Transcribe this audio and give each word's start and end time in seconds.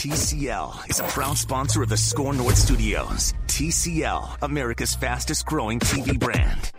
TCL 0.00 0.88
is 0.88 0.98
a 0.98 1.02
proud 1.02 1.36
sponsor 1.36 1.82
of 1.82 1.90
the 1.90 1.96
Score 1.98 2.32
North 2.32 2.56
Studios. 2.56 3.34
TCL, 3.48 4.38
America's 4.40 4.94
fastest 4.94 5.44
growing 5.44 5.78
TV 5.78 6.18
brand. 6.18 6.72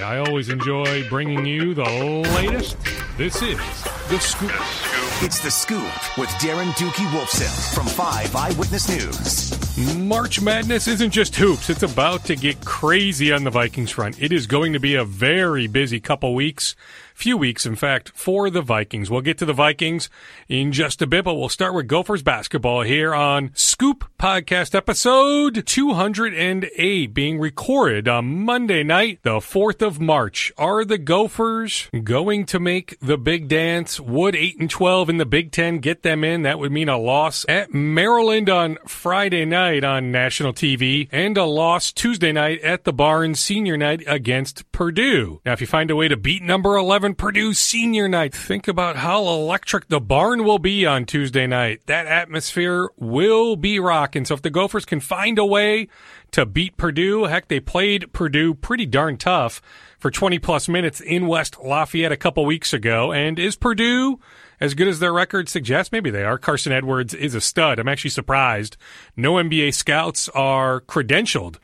I 0.00 0.16
always 0.16 0.48
enjoy 0.48 1.08
bringing 1.08 1.46
you 1.46 1.72
the 1.72 1.84
latest. 1.84 2.76
This 3.16 3.40
is 3.42 3.58
The 4.08 4.18
Scoop. 4.18 4.50
It's 5.24 5.38
The 5.38 5.52
Scoop 5.52 6.18
with 6.18 6.28
Darren 6.40 6.72
Doogie 6.72 7.06
Wolfson 7.16 7.74
from 7.76 7.86
5 7.86 8.34
Eyewitness 8.34 8.88
News. 8.88 9.96
March 9.96 10.40
Madness 10.40 10.88
isn't 10.88 11.12
just 11.12 11.36
hoops, 11.36 11.70
it's 11.70 11.84
about 11.84 12.24
to 12.24 12.34
get 12.34 12.64
crazy 12.64 13.30
on 13.30 13.44
the 13.44 13.50
Vikings 13.50 13.92
front. 13.92 14.20
It 14.20 14.32
is 14.32 14.48
going 14.48 14.72
to 14.72 14.80
be 14.80 14.96
a 14.96 15.04
very 15.04 15.68
busy 15.68 16.00
couple 16.00 16.34
weeks 16.34 16.74
few 17.18 17.36
weeks, 17.36 17.66
in 17.66 17.74
fact, 17.74 18.12
for 18.14 18.48
the 18.48 18.62
Vikings. 18.62 19.10
We'll 19.10 19.22
get 19.22 19.38
to 19.38 19.44
the 19.44 19.52
Vikings 19.52 20.08
in 20.48 20.70
just 20.70 21.02
a 21.02 21.06
bit, 21.06 21.24
but 21.24 21.34
we'll 21.34 21.48
start 21.48 21.74
with 21.74 21.88
Gophers 21.88 22.22
basketball 22.22 22.82
here 22.82 23.12
on 23.12 23.50
Scoop 23.54 24.04
Podcast 24.20 24.72
episode 24.72 25.66
208 25.66 27.12
being 27.12 27.40
recorded 27.40 28.06
on 28.06 28.44
Monday 28.44 28.84
night, 28.84 29.18
the 29.24 29.40
4th 29.40 29.84
of 29.84 30.00
March. 30.00 30.52
Are 30.56 30.84
the 30.84 30.96
Gophers 30.96 31.88
going 32.04 32.46
to 32.46 32.60
make 32.60 32.96
the 33.00 33.18
big 33.18 33.48
dance? 33.48 33.98
Would 33.98 34.36
8 34.36 34.60
and 34.60 34.70
12 34.70 35.10
in 35.10 35.16
the 35.16 35.26
Big 35.26 35.50
Ten 35.50 35.78
get 35.78 36.04
them 36.04 36.22
in? 36.22 36.42
That 36.42 36.60
would 36.60 36.70
mean 36.70 36.88
a 36.88 36.98
loss 36.98 37.44
at 37.48 37.74
Maryland 37.74 38.48
on 38.48 38.78
Friday 38.86 39.44
night 39.44 39.82
on 39.82 40.12
national 40.12 40.52
TV 40.52 41.08
and 41.10 41.36
a 41.36 41.44
loss 41.44 41.90
Tuesday 41.90 42.30
night 42.30 42.60
at 42.60 42.84
the 42.84 42.92
Barn's 42.92 43.40
senior 43.40 43.76
night 43.76 44.04
against 44.06 44.70
Purdue. 44.70 45.40
Now, 45.44 45.54
if 45.54 45.60
you 45.60 45.66
find 45.66 45.90
a 45.90 45.96
way 45.96 46.06
to 46.06 46.16
beat 46.16 46.44
number 46.44 46.76
11 46.76 47.07
Purdue 47.14 47.54
senior 47.54 48.08
night. 48.08 48.34
Think 48.34 48.68
about 48.68 48.96
how 48.96 49.22
electric 49.26 49.88
the 49.88 50.00
barn 50.00 50.44
will 50.44 50.58
be 50.58 50.84
on 50.84 51.04
Tuesday 51.04 51.46
night. 51.46 51.80
That 51.86 52.06
atmosphere 52.06 52.88
will 52.96 53.56
be 53.56 53.78
rocking. 53.78 54.24
So 54.24 54.34
if 54.34 54.42
the 54.42 54.50
Gophers 54.50 54.84
can 54.84 55.00
find 55.00 55.38
a 55.38 55.44
way 55.44 55.88
to 56.32 56.44
beat 56.44 56.76
Purdue, 56.76 57.24
heck, 57.24 57.48
they 57.48 57.60
played 57.60 58.12
Purdue 58.12 58.54
pretty 58.54 58.86
darn 58.86 59.16
tough 59.16 59.62
for 59.98 60.10
20 60.10 60.38
plus 60.38 60.68
minutes 60.68 61.00
in 61.00 61.26
West 61.26 61.58
Lafayette 61.62 62.12
a 62.12 62.16
couple 62.16 62.44
weeks 62.44 62.72
ago. 62.72 63.12
And 63.12 63.38
is 63.38 63.56
Purdue 63.56 64.18
as 64.60 64.74
good 64.74 64.88
as 64.88 64.98
their 64.98 65.12
record 65.12 65.48
suggests? 65.48 65.92
Maybe 65.92 66.10
they 66.10 66.24
are. 66.24 66.38
Carson 66.38 66.72
Edwards 66.72 67.14
is 67.14 67.34
a 67.34 67.40
stud. 67.40 67.78
I'm 67.78 67.88
actually 67.88 68.10
surprised. 68.10 68.76
No 69.16 69.34
NBA 69.34 69.74
scouts 69.74 70.28
are 70.30 70.80
credentialed 70.82 71.56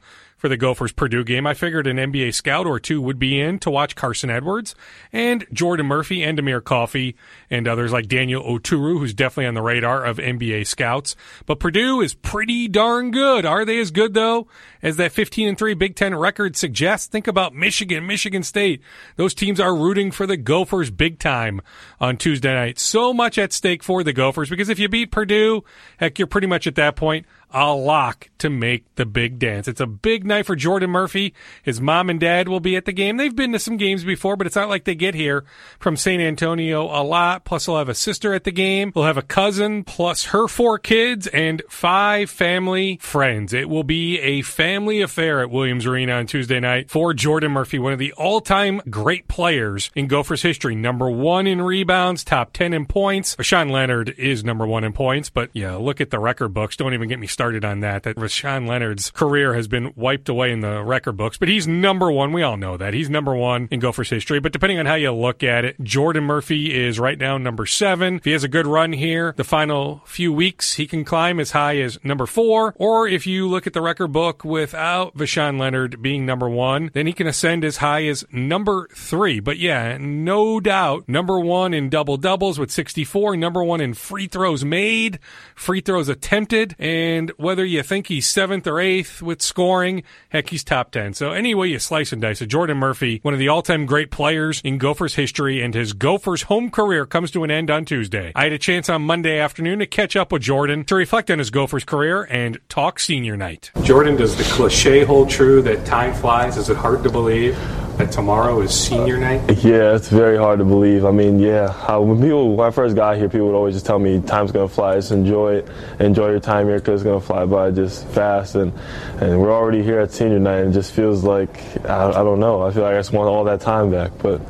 for 0.44 0.50
the 0.50 0.58
Gophers 0.58 0.92
Purdue 0.92 1.24
game. 1.24 1.46
I 1.46 1.54
figured 1.54 1.86
an 1.86 1.96
NBA 1.96 2.34
scout 2.34 2.66
or 2.66 2.78
two 2.78 3.00
would 3.00 3.18
be 3.18 3.40
in 3.40 3.58
to 3.60 3.70
watch 3.70 3.96
Carson 3.96 4.28
Edwards 4.28 4.74
and 5.10 5.46
Jordan 5.54 5.86
Murphy 5.86 6.22
and 6.22 6.38
Amir 6.38 6.60
Coffey 6.60 7.16
and 7.48 7.66
others 7.66 7.92
like 7.92 8.08
Daniel 8.08 8.42
Oturu, 8.44 8.98
who's 8.98 9.14
definitely 9.14 9.46
on 9.46 9.54
the 9.54 9.62
radar 9.62 10.04
of 10.04 10.18
NBA 10.18 10.66
scouts. 10.66 11.16
But 11.46 11.60
Purdue 11.60 12.02
is 12.02 12.12
pretty 12.12 12.68
darn 12.68 13.10
good. 13.10 13.46
Are 13.46 13.64
they 13.64 13.78
as 13.78 13.90
good 13.90 14.12
though 14.12 14.46
as 14.82 14.98
that 14.98 15.12
15 15.12 15.48
and 15.48 15.56
3 15.56 15.72
Big 15.72 15.96
Ten 15.96 16.14
record 16.14 16.56
suggests? 16.56 17.06
Think 17.06 17.26
about 17.26 17.54
Michigan, 17.54 18.06
Michigan 18.06 18.42
State. 18.42 18.82
Those 19.16 19.32
teams 19.32 19.58
are 19.58 19.74
rooting 19.74 20.10
for 20.10 20.26
the 20.26 20.36
Gophers 20.36 20.90
big 20.90 21.18
time 21.18 21.62
on 21.98 22.18
Tuesday 22.18 22.52
night. 22.52 22.78
So 22.78 23.14
much 23.14 23.38
at 23.38 23.54
stake 23.54 23.82
for 23.82 24.04
the 24.04 24.12
Gophers 24.12 24.50
because 24.50 24.68
if 24.68 24.78
you 24.78 24.90
beat 24.90 25.10
Purdue, 25.10 25.64
heck, 25.96 26.18
you're 26.18 26.28
pretty 26.28 26.48
much 26.48 26.66
at 26.66 26.74
that 26.74 26.96
point 26.96 27.24
a 27.50 27.72
lock 27.72 28.28
to 28.38 28.50
make 28.50 28.84
the 28.96 29.06
big 29.06 29.38
dance. 29.38 29.68
It's 29.68 29.80
a 29.80 29.86
big 29.86 30.26
night 30.26 30.44
for 30.44 30.56
Jordan 30.56 30.90
Murphy. 30.90 31.32
His 31.62 31.80
mom 31.80 32.10
and 32.10 32.18
dad 32.20 32.48
will 32.48 32.60
be 32.60 32.76
at 32.76 32.84
the 32.84 32.92
game. 32.92 33.16
They've 33.16 33.34
been 33.34 33.52
to 33.52 33.58
some 33.58 33.76
games 33.76 34.04
before, 34.04 34.36
but 34.36 34.46
it's 34.46 34.56
not 34.56 34.68
like 34.68 34.84
they 34.84 34.94
get 34.94 35.14
here 35.14 35.44
from 35.78 35.96
San 35.96 36.20
Antonio 36.20 36.82
a 36.84 37.02
lot. 37.02 37.44
Plus, 37.44 37.66
he'll 37.66 37.78
have 37.78 37.88
a 37.88 37.94
sister 37.94 38.34
at 38.34 38.44
the 38.44 38.50
game. 38.50 38.90
He'll 38.92 39.04
have 39.04 39.16
a 39.16 39.22
cousin, 39.22 39.84
plus 39.84 40.26
her 40.26 40.48
four 40.48 40.78
kids 40.78 41.26
and 41.28 41.62
five 41.70 42.28
family 42.28 42.98
friends. 43.00 43.52
It 43.52 43.68
will 43.68 43.84
be 43.84 44.18
a 44.20 44.42
family 44.42 45.00
affair 45.00 45.40
at 45.40 45.50
Williams 45.50 45.86
Arena 45.86 46.14
on 46.14 46.26
Tuesday 46.26 46.60
night 46.60 46.90
for 46.90 47.14
Jordan 47.14 47.52
Murphy, 47.52 47.78
one 47.78 47.92
of 47.92 47.98
the 47.98 48.12
all-time 48.12 48.82
great 48.90 49.28
players 49.28 49.90
in 49.94 50.06
Gophers 50.06 50.42
history. 50.42 50.74
Number 50.74 51.08
one 51.08 51.46
in 51.46 51.62
rebounds, 51.62 52.24
top 52.24 52.52
10 52.52 52.72
in 52.72 52.86
points. 52.86 53.36
Voshon 53.36 53.70
Lenard 53.70 54.10
is 54.18 54.44
number 54.44 54.66
one 54.66 54.84
in 54.84 54.92
points, 54.92 55.30
but 55.30 55.50
yeah, 55.52 55.76
look 55.76 56.00
at 56.00 56.10
the 56.10 56.18
record 56.18 56.48
books. 56.48 56.76
Don't 56.76 56.94
even 56.94 57.08
get 57.08 57.18
me 57.18 57.26
started 57.26 57.43
started 57.44 57.62
on 57.62 57.80
that, 57.80 58.04
that 58.04 58.16
Voshon 58.16 58.66
Lenard's 58.66 59.10
career 59.10 59.52
has 59.52 59.68
been 59.68 59.92
wiped 59.96 60.30
away 60.30 60.50
in 60.50 60.60
the 60.60 60.82
record 60.82 61.12
books, 61.12 61.36
but 61.36 61.46
he's 61.46 61.68
number 61.68 62.10
one. 62.10 62.32
We 62.32 62.42
all 62.42 62.56
know 62.56 62.78
that. 62.78 62.94
He's 62.94 63.10
number 63.10 63.34
one 63.34 63.68
in 63.70 63.80
Gophers 63.80 64.08
history, 64.08 64.40
but 64.40 64.50
depending 64.50 64.78
on 64.78 64.86
how 64.86 64.94
you 64.94 65.12
look 65.12 65.42
at 65.42 65.66
it, 65.66 65.78
Jordan 65.82 66.24
Murphy 66.24 66.74
is 66.74 66.98
right 66.98 67.18
now 67.18 67.36
number 67.36 67.66
seven. 67.66 68.14
If 68.14 68.24
he 68.24 68.30
has 68.30 68.44
a 68.44 68.48
good 68.48 68.66
run 68.66 68.94
here, 68.94 69.34
the 69.36 69.44
final 69.44 70.00
few 70.06 70.32
weeks, 70.32 70.76
he 70.76 70.86
can 70.86 71.04
climb 71.04 71.38
as 71.38 71.50
high 71.50 71.76
as 71.80 72.02
number 72.02 72.24
four, 72.24 72.74
or 72.78 73.06
if 73.06 73.26
you 73.26 73.46
look 73.46 73.66
at 73.66 73.74
the 73.74 73.82
record 73.82 74.08
book 74.08 74.42
without 74.42 75.14
Voshon 75.14 75.60
Lenard 75.60 76.00
being 76.00 76.24
number 76.24 76.48
one, 76.48 76.90
then 76.94 77.06
he 77.06 77.12
can 77.12 77.26
ascend 77.26 77.62
as 77.62 77.76
high 77.76 78.06
as 78.06 78.24
number 78.32 78.88
three. 78.94 79.38
But 79.38 79.58
yeah, 79.58 79.98
no 80.00 80.60
doubt, 80.60 81.10
number 81.10 81.38
one 81.38 81.74
in 81.74 81.90
double 81.90 82.16
doubles 82.16 82.58
with 82.58 82.70
64, 82.70 83.36
number 83.36 83.62
one 83.62 83.82
in 83.82 83.92
free 83.92 84.28
throws 84.28 84.64
made, 84.64 85.18
free 85.54 85.82
throws 85.82 86.08
attempted, 86.08 86.74
and 86.78 87.23
whether 87.36 87.64
you 87.64 87.82
think 87.82 88.06
he's 88.06 88.26
seventh 88.26 88.66
or 88.66 88.80
eighth 88.80 89.22
with 89.22 89.42
scoring, 89.42 90.02
heck, 90.28 90.50
he's 90.50 90.64
top 90.64 90.90
10. 90.90 91.14
So 91.14 91.32
anyway 91.32 91.68
you 91.70 91.78
slice 91.78 92.12
and 92.12 92.22
dice 92.22 92.40
it, 92.42 92.46
Jordan 92.46 92.78
Murphy, 92.78 93.20
one 93.22 93.34
of 93.34 93.40
the 93.40 93.48
all-time 93.48 93.86
great 93.86 94.10
players 94.10 94.60
in 94.62 94.78
Gophers 94.78 95.14
history, 95.14 95.62
and 95.62 95.74
his 95.74 95.92
Gophers 95.92 96.42
home 96.42 96.70
career 96.70 97.06
comes 97.06 97.30
to 97.32 97.44
an 97.44 97.50
end 97.50 97.70
on 97.70 97.84
Tuesday. 97.84 98.32
I 98.34 98.44
had 98.44 98.52
a 98.52 98.58
chance 98.58 98.88
on 98.88 99.02
Monday 99.02 99.38
afternoon 99.38 99.78
to 99.80 99.86
catch 99.86 100.16
up 100.16 100.32
with 100.32 100.42
Jordan 100.42 100.84
to 100.84 100.94
reflect 100.94 101.30
on 101.30 101.38
his 101.38 101.50
Gophers 101.50 101.84
career 101.84 102.24
and 102.30 102.58
talk 102.68 102.98
senior 102.98 103.36
night. 103.36 103.70
Jordan, 103.82 104.16
does 104.16 104.36
the 104.36 104.44
cliche 104.44 105.04
hold 105.04 105.30
true 105.30 105.62
that 105.62 105.84
time 105.84 106.14
flies? 106.14 106.56
Is 106.56 106.70
it 106.70 106.76
hard 106.76 107.02
to 107.02 107.10
believe? 107.10 107.58
That 107.98 108.12
tomorrow 108.12 108.60
is 108.60 108.72
senior 108.72 109.18
night? 109.18 109.40
Yeah, 109.64 109.94
it's 109.94 110.08
very 110.08 110.36
hard 110.36 110.58
to 110.58 110.64
believe. 110.64 111.04
I 111.04 111.10
mean, 111.10 111.38
yeah, 111.38 111.96
when 111.96 112.20
people 112.20 112.56
when 112.56 112.66
I 112.66 112.70
first 112.70 112.96
got 112.96 113.16
here, 113.16 113.28
people 113.28 113.46
would 113.46 113.56
always 113.56 113.74
just 113.74 113.86
tell 113.86 113.98
me 113.98 114.20
time's 114.20 114.52
gonna 114.52 114.68
fly. 114.68 114.96
Just 114.96 115.12
enjoy 115.12 115.56
it, 115.56 115.68
enjoy 116.00 116.30
your 116.30 116.40
time 116.40 116.66
here 116.66 116.78
because 116.78 117.00
it's 117.00 117.06
gonna 117.06 117.20
fly 117.20 117.44
by 117.46 117.70
just 117.70 118.06
fast. 118.08 118.56
And 118.56 118.72
and 119.20 119.40
we're 119.40 119.52
already 119.52 119.82
here 119.82 120.00
at 120.00 120.12
senior 120.12 120.38
night, 120.38 120.60
and 120.60 120.70
it 120.70 120.74
just 120.74 120.92
feels 120.92 121.24
like 121.24 121.58
I, 121.86 122.10
I 122.10 122.22
don't 122.24 122.40
know. 122.40 122.62
I 122.62 122.72
feel 122.72 122.82
like 122.82 122.94
I 122.94 122.98
just 122.98 123.12
want 123.12 123.28
all 123.28 123.44
that 123.44 123.60
time 123.60 123.90
back, 123.90 124.12
but 124.18 124.40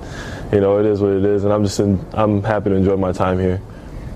you 0.52 0.60
know, 0.60 0.78
it 0.78 0.86
is 0.86 1.00
what 1.00 1.12
it 1.12 1.24
is, 1.24 1.44
and 1.44 1.52
I'm 1.52 1.64
just 1.64 1.78
in, 1.80 2.04
I'm 2.12 2.42
happy 2.42 2.70
to 2.70 2.76
enjoy 2.76 2.96
my 2.96 3.12
time 3.12 3.38
here. 3.38 3.60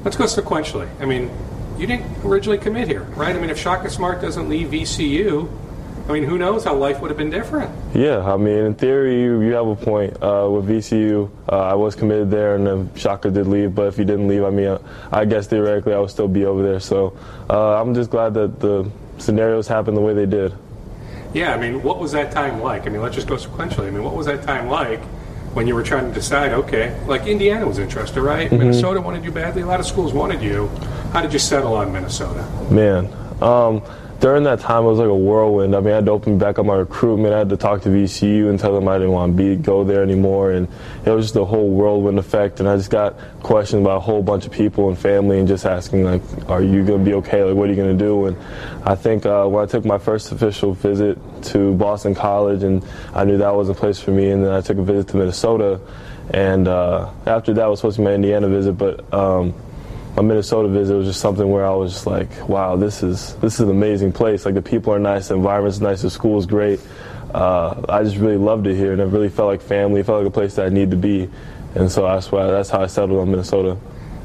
Let's 0.04 0.16
go 0.16 0.24
sequentially. 0.24 0.88
I 1.00 1.04
mean, 1.04 1.30
you 1.78 1.86
didn't 1.86 2.24
originally 2.24 2.58
commit 2.58 2.88
here, 2.88 3.02
right? 3.02 3.34
I 3.34 3.38
mean, 3.38 3.50
if 3.50 3.58
Shaka 3.58 3.90
Smart 3.90 4.20
doesn't 4.20 4.48
leave 4.48 4.68
VCU 4.68 5.48
I 6.08 6.12
mean, 6.12 6.24
who 6.24 6.38
knows 6.38 6.64
how 6.64 6.74
life 6.74 7.00
would 7.00 7.10
have 7.10 7.18
been 7.18 7.28
different? 7.28 7.70
Yeah, 7.94 8.24
I 8.24 8.38
mean, 8.38 8.64
in 8.64 8.74
theory, 8.74 9.20
you, 9.20 9.42
you 9.42 9.52
have 9.52 9.66
a 9.66 9.76
point. 9.76 10.14
Uh, 10.22 10.48
with 10.50 10.66
VCU, 10.66 11.30
uh, 11.52 11.56
I 11.56 11.74
was 11.74 11.94
committed 11.94 12.30
there, 12.30 12.54
and 12.54 12.66
then 12.66 12.90
Shaka 12.94 13.30
did 13.30 13.46
leave. 13.46 13.74
But 13.74 13.88
if 13.88 13.98
he 13.98 14.04
didn't 14.04 14.26
leave, 14.26 14.42
I 14.42 14.48
mean, 14.48 14.68
uh, 14.68 14.78
I 15.12 15.26
guess 15.26 15.46
theoretically 15.48 15.92
I 15.92 15.98
would 15.98 16.08
still 16.08 16.26
be 16.26 16.46
over 16.46 16.62
there. 16.62 16.80
So 16.80 17.14
uh, 17.50 17.78
I'm 17.78 17.94
just 17.94 18.08
glad 18.08 18.32
that 18.34 18.58
the 18.58 18.90
scenarios 19.18 19.68
happened 19.68 19.98
the 19.98 20.00
way 20.00 20.14
they 20.14 20.24
did. 20.24 20.54
Yeah, 21.34 21.52
I 21.52 21.58
mean, 21.58 21.82
what 21.82 21.98
was 21.98 22.12
that 22.12 22.32
time 22.32 22.62
like? 22.62 22.86
I 22.86 22.88
mean, 22.88 23.02
let's 23.02 23.14
just 23.14 23.26
go 23.26 23.36
sequentially. 23.36 23.88
I 23.88 23.90
mean, 23.90 24.02
what 24.02 24.14
was 24.14 24.24
that 24.26 24.42
time 24.44 24.68
like 24.68 25.02
when 25.52 25.66
you 25.66 25.74
were 25.74 25.82
trying 25.82 26.08
to 26.08 26.14
decide, 26.14 26.52
okay, 26.52 26.98
like 27.06 27.26
Indiana 27.26 27.66
was 27.66 27.78
interested, 27.78 28.22
right? 28.22 28.46
Mm-hmm. 28.48 28.58
Minnesota 28.58 29.02
wanted 29.02 29.24
you 29.24 29.30
badly. 29.30 29.60
A 29.60 29.66
lot 29.66 29.78
of 29.78 29.84
schools 29.84 30.14
wanted 30.14 30.40
you. 30.40 30.68
How 31.12 31.20
did 31.20 31.34
you 31.34 31.38
settle 31.38 31.74
on 31.74 31.92
Minnesota? 31.92 32.48
Man, 32.70 33.12
um, 33.42 33.82
during 34.20 34.42
that 34.44 34.58
time, 34.58 34.84
it 34.84 34.88
was 34.88 34.98
like 34.98 35.08
a 35.08 35.14
whirlwind. 35.14 35.76
I 35.76 35.80
mean, 35.80 35.92
I 35.92 35.96
had 35.96 36.06
to 36.06 36.10
open 36.10 36.38
back 36.38 36.58
up 36.58 36.66
my 36.66 36.74
recruitment. 36.74 37.32
I 37.32 37.38
had 37.38 37.48
to 37.50 37.56
talk 37.56 37.82
to 37.82 37.88
VCU 37.88 38.50
and 38.50 38.58
tell 38.58 38.74
them 38.74 38.88
I 38.88 38.98
didn't 38.98 39.12
want 39.12 39.36
to 39.36 39.36
be 39.36 39.54
go 39.54 39.84
there 39.84 40.02
anymore, 40.02 40.50
and 40.50 40.66
it 41.04 41.10
was 41.10 41.26
just 41.26 41.36
a 41.36 41.44
whole 41.44 41.68
whirlwind 41.68 42.18
effect. 42.18 42.58
And 42.58 42.68
I 42.68 42.76
just 42.76 42.90
got 42.90 43.16
questioned 43.42 43.84
by 43.84 43.94
a 43.94 44.00
whole 44.00 44.22
bunch 44.22 44.44
of 44.44 44.50
people 44.50 44.88
and 44.88 44.98
family, 44.98 45.38
and 45.38 45.46
just 45.46 45.64
asking 45.64 46.02
like, 46.02 46.22
"Are 46.48 46.62
you 46.62 46.84
going 46.84 46.98
to 46.98 47.04
be 47.04 47.14
okay? 47.14 47.44
Like, 47.44 47.54
what 47.54 47.68
are 47.68 47.72
you 47.72 47.76
going 47.76 47.96
to 47.96 48.04
do?" 48.04 48.26
And 48.26 48.36
I 48.84 48.96
think 48.96 49.24
uh, 49.24 49.46
when 49.46 49.62
I 49.62 49.66
took 49.66 49.84
my 49.84 49.98
first 49.98 50.32
official 50.32 50.74
visit 50.74 51.16
to 51.44 51.74
Boston 51.74 52.14
College, 52.14 52.64
and 52.64 52.84
I 53.14 53.24
knew 53.24 53.38
that 53.38 53.54
was 53.54 53.68
a 53.68 53.74
place 53.74 54.00
for 54.00 54.10
me, 54.10 54.30
and 54.30 54.44
then 54.44 54.52
I 54.52 54.62
took 54.62 54.78
a 54.78 54.82
visit 54.82 55.08
to 55.08 55.16
Minnesota, 55.16 55.80
and 56.30 56.66
uh, 56.66 57.08
after 57.24 57.54
that 57.54 57.66
was 57.66 57.78
supposed 57.78 57.96
to 57.96 58.02
be 58.02 58.06
my 58.06 58.14
Indiana 58.14 58.48
visit, 58.48 58.72
but 58.72 59.14
um, 59.14 59.54
my 60.18 60.24
Minnesota 60.24 60.68
visit 60.68 60.96
was 60.96 61.06
just 61.06 61.20
something 61.20 61.48
where 61.48 61.64
I 61.64 61.70
was 61.70 61.92
just 61.92 62.06
like, 62.06 62.48
wow, 62.48 62.74
this 62.74 63.04
is 63.04 63.36
this 63.36 63.54
is 63.54 63.60
an 63.60 63.70
amazing 63.70 64.10
place. 64.10 64.44
Like 64.44 64.54
the 64.54 64.62
people 64.62 64.92
are 64.92 64.98
nice, 64.98 65.28
the 65.28 65.36
environment's 65.36 65.80
nice, 65.80 66.02
the 66.02 66.10
school 66.10 66.38
is 66.38 66.46
great. 66.46 66.80
Uh, 67.32 67.80
I 67.88 68.02
just 68.02 68.16
really 68.16 68.36
loved 68.36 68.66
it 68.66 68.74
here, 68.74 68.90
and 68.90 69.00
it 69.00 69.04
really 69.04 69.28
felt 69.28 69.46
like 69.46 69.62
family. 69.62 70.00
It 70.00 70.06
felt 70.06 70.18
like 70.18 70.26
a 70.26 70.34
place 70.34 70.56
that 70.56 70.66
I 70.66 70.70
need 70.70 70.90
to 70.90 70.96
be, 70.96 71.30
and 71.76 71.88
so 71.88 72.02
that's 72.02 72.32
why 72.32 72.48
that's 72.48 72.68
how 72.68 72.82
I 72.82 72.88
settled 72.88 73.20
on 73.20 73.30
Minnesota. 73.30 73.78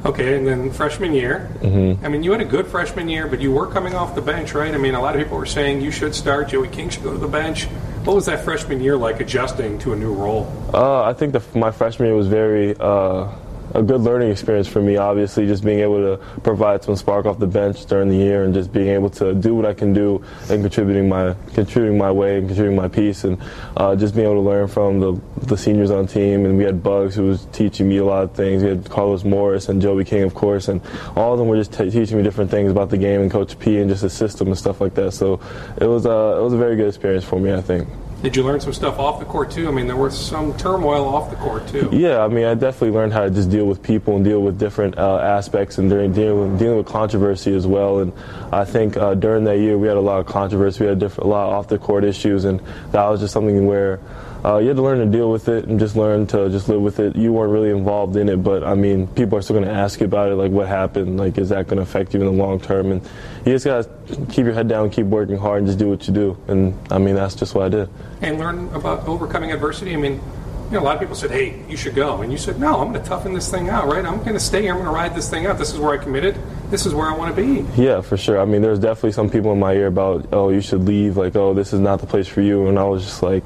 Okay, 0.04 0.36
and 0.36 0.48
then 0.48 0.72
freshman 0.72 1.14
year. 1.14 1.48
Mm-hmm. 1.60 2.04
I 2.04 2.10
mean, 2.10 2.24
you 2.24 2.32
had 2.32 2.42
a 2.42 2.46
good 2.46 2.66
freshman 2.66 3.08
year, 3.08 3.28
but 3.28 3.40
you 3.40 3.52
were 3.52 3.68
coming 3.68 3.94
off 3.94 4.16
the 4.16 4.22
bench, 4.22 4.56
right? 4.56 4.74
I 4.74 4.78
mean, 4.80 4.96
a 4.96 5.02
lot 5.02 5.16
of 5.16 5.22
people 5.22 5.38
were 5.38 5.46
saying 5.46 5.82
you 5.82 5.92
should 5.92 6.16
start. 6.16 6.50
Joey 6.50 6.70
King 6.70 6.90
should 6.90 7.04
go 7.04 7.12
to 7.12 7.20
the 7.20 7.28
bench. 7.28 7.66
What 8.04 8.16
was 8.16 8.26
that 8.26 8.44
freshman 8.44 8.82
year 8.82 8.98
like, 8.98 9.22
adjusting 9.22 9.78
to 9.80 9.94
a 9.94 9.96
new 9.96 10.14
role? 10.14 10.52
Uh, 10.74 11.04
I 11.04 11.14
think 11.14 11.34
the, 11.34 11.44
my 11.58 11.70
freshman 11.70 12.08
year 12.08 12.18
was 12.18 12.28
very. 12.28 12.76
Uh, 12.80 13.30
a 13.74 13.82
good 13.82 14.02
learning 14.02 14.30
experience 14.32 14.68
for 14.68 14.82
me. 14.82 14.98
Obviously, 14.98 15.48
just 15.48 15.64
being 15.64 15.80
able 15.80 15.98
to 15.98 16.24
provide 16.42 16.84
some 16.84 16.96
spark 16.96 17.26
off 17.26 17.40
the 17.40 17.48
bench 17.48 17.86
during 17.86 18.10
the 18.10 18.16
year, 18.16 18.44
and 18.44 18.54
just 18.54 18.72
being 18.72 18.90
able 18.90 19.10
to 19.12 19.34
do 19.34 19.56
what 19.56 19.66
I 19.66 19.74
can 19.74 19.94
do 19.94 20.24
and 20.50 20.62
contributing 20.62 21.10
my 21.10 21.36
contributing 21.54 21.98
my 21.98 22.12
way 22.12 22.38
and 22.38 22.48
contributing 22.48 22.78
my 22.78 22.88
piece, 22.88 23.24
and 23.24 23.42
uh, 23.78 23.96
just 23.96 24.16
being 24.16 24.26
able 24.26 24.42
to 24.42 24.48
learn 24.48 24.68
from 24.68 25.00
the 25.00 25.20
the 25.42 25.58
seniors 25.58 25.92
on 25.92 26.08
team. 26.08 26.46
And 26.46 26.58
we 26.58 26.64
had 26.64 26.84
Bugs 26.84 27.16
who 27.16 27.24
was 27.24 27.46
teaching 27.52 27.90
me 27.90 27.98
a 27.98 28.06
lot 28.06 28.24
of 28.24 28.34
things. 28.34 28.64
We 28.64 28.70
had 28.70 28.90
Carlos 28.90 29.24
Morris 29.24 29.70
and 29.70 29.82
Joey 29.82 30.06
King, 30.06 30.24
of 30.24 30.34
course, 30.34 30.68
and 30.68 30.82
all 31.16 31.34
of 31.34 31.40
them 31.40 31.48
were 31.48 31.58
just 31.58 31.74
t- 31.74 31.90
teaching 31.90 32.18
me 32.18 32.24
different 32.24 32.52
things 32.52 32.72
about 32.72 32.90
the 32.90 32.98
game 32.98 33.22
and 33.22 33.32
Coach 33.32 33.58
P 33.60 33.80
and 33.80 33.90
just 33.90 34.02
the 34.02 34.10
system 34.10 34.48
and 34.48 34.58
stuff 34.58 34.82
like 34.82 34.94
that. 34.96 35.14
So 35.14 35.40
it 35.78 35.86
was 35.86 36.06
uh, 36.06 36.38
it 36.40 36.44
was 36.44 36.54
a 36.54 36.58
very 36.58 36.76
good 36.76 36.88
experience 36.88 37.24
for 37.24 37.40
me, 37.40 37.54
I 37.54 37.62
think. 37.62 37.88
Did 38.24 38.38
you 38.38 38.44
learn 38.44 38.62
some 38.62 38.72
stuff 38.72 39.00
off 39.00 39.20
the 39.20 39.26
court 39.26 39.52
too? 39.52 39.68
I 39.68 39.72
mean, 39.72 39.86
there 39.86 39.98
was 39.98 40.18
some 40.18 40.56
turmoil 40.58 41.06
off 41.06 41.30
the 41.30 41.36
court 41.36 41.68
too. 41.68 41.90
Yeah, 41.92 42.24
I 42.24 42.30
mean, 42.30 42.46
I 42.46 42.54
definitely 42.54 42.92
learned 42.92 43.12
how 43.12 43.26
to 43.26 43.30
just 43.30 43.50
deal 43.50 43.66
with 43.66 43.84
people 43.84 44.16
and 44.16 44.24
deal 44.24 44.42
with 44.42 44.58
different 44.58 44.98
uh, 44.98 45.18
aspects 45.18 45.78
and 45.78 45.90
during 45.90 46.14
dealing 46.14 46.52
with, 46.52 46.58
dealing 46.60 46.78
with 46.78 46.88
controversy 46.88 47.54
as 47.54 47.68
well. 47.68 48.00
And 48.00 48.14
I 48.54 48.64
think 48.64 48.96
uh, 48.96 49.16
during 49.16 49.44
that 49.44 49.58
year 49.58 49.78
we 49.78 49.90
had 49.90 49.98
a 49.98 50.02
lot 50.02 50.22
of 50.22 50.26
controversy, 50.26 50.86
we 50.86 50.88
had 50.88 51.00
different, 51.00 51.26
a 51.26 51.30
lot 51.30 51.50
of 51.50 51.54
off 51.54 51.68
the 51.68 51.78
court 51.78 52.06
issues, 52.06 52.46
and 52.46 52.62
that 52.94 53.06
was 53.10 53.20
just 53.20 53.34
something 53.34 53.66
where 53.66 54.00
uh, 54.46 54.58
you 54.58 54.68
had 54.68 54.76
to 54.76 54.82
learn 54.82 55.00
to 55.00 55.06
deal 55.06 55.32
with 55.32 55.48
it 55.48 55.66
and 55.66 55.80
just 55.80 55.96
learn 55.96 56.28
to 56.28 56.50
just 56.50 56.68
live 56.68 56.82
with 56.82 57.00
it. 57.00 57.16
You 57.16 57.32
weren't 57.32 57.52
really 57.52 57.70
involved 57.70 58.18
in 58.18 58.28
it, 58.28 58.44
but 58.44 58.64
I 58.64 58.76
mean, 58.76 59.08
people 59.08 59.38
are 59.38 59.42
still 59.42 59.56
going 59.56 59.68
to 59.68 59.74
ask 59.74 60.02
you 60.02 60.06
about 60.06 60.32
it, 60.32 60.36
like 60.36 60.52
what 60.52 60.68
happened, 60.68 61.18
like 61.18 61.38
is 61.38 61.50
that 61.50 61.68
going 61.68 61.78
to 61.78 61.84
affect 61.84 62.14
you 62.14 62.20
in 62.20 62.26
the 62.26 62.32
long 62.32 62.60
term? 62.60 62.92
And 62.92 63.02
you 63.46 63.54
just 63.54 63.66
got 63.66 63.86
to 64.08 64.16
keep 64.28 64.46
your 64.46 64.54
head 64.54 64.68
down, 64.68 64.90
keep 64.90 65.06
working 65.06 65.38
hard, 65.38 65.60
and 65.60 65.68
just 65.68 65.80
do 65.80 65.88
what 65.88 66.08
you 66.08 66.14
do. 66.14 66.38
And 66.48 66.78
I 66.92 66.98
mean, 66.98 67.16
that's 67.16 67.36
just 67.36 67.56
what 67.56 67.66
I 67.66 67.70
did. 67.70 67.90
And 68.22 68.38
learn 68.38 68.68
about 68.74 69.08
overcoming 69.08 69.52
adversity. 69.52 69.94
I 69.94 69.98
mean, 69.98 70.22
you 70.74 70.80
know, 70.80 70.80
a 70.80 70.86
lot 70.86 70.96
of 70.96 71.02
people 71.02 71.16
said, 71.16 71.30
"Hey, 71.30 71.62
you 71.70 71.78
should 71.78 71.94
go," 71.94 72.22
and 72.22 72.32
you 72.32 72.38
said, 72.38 72.60
"No, 72.60 72.80
I'm 72.80 72.92
going 72.92 73.02
to 73.02 73.08
toughen 73.08 73.34
this 73.34 73.50
thing 73.50 73.70
out, 73.70 73.86
right? 73.86 74.04
I'm 74.04 74.20
going 74.20 74.34
to 74.34 74.40
stay 74.40 74.64
here. 74.64 74.72
I'm 74.72 74.78
going 74.78 74.90
to 74.90 74.96
ride 74.96 75.14
this 75.14 75.30
thing 75.30 75.46
out. 75.46 75.58
This 75.58 75.72
is 75.72 75.80
where 75.80 75.92
I 75.92 76.04
committed. 76.04 76.36
This 76.72 76.86
is 76.86 76.96
where 76.96 77.08
I 77.08 77.16
want 77.16 77.36
to 77.36 77.42
be." 77.42 77.64
Yeah, 77.80 78.02
for 78.02 78.18
sure. 78.18 78.42
I 78.42 78.46
mean, 78.46 78.62
there's 78.62 78.80
definitely 78.80 79.12
some 79.12 79.30
people 79.30 79.52
in 79.54 79.60
my 79.60 79.74
ear 79.74 79.88
about, 79.88 80.28
"Oh, 80.34 80.50
you 80.50 80.62
should 80.62 80.84
leave." 80.86 81.16
Like, 81.16 81.36
"Oh, 81.36 81.54
this 81.54 81.74
is 81.74 81.80
not 81.80 82.00
the 82.00 82.08
place 82.08 82.28
for 82.28 82.42
you," 82.42 82.68
and 82.68 82.78
I 82.78 82.84
was 82.84 83.06
just 83.06 83.24
like. 83.24 83.44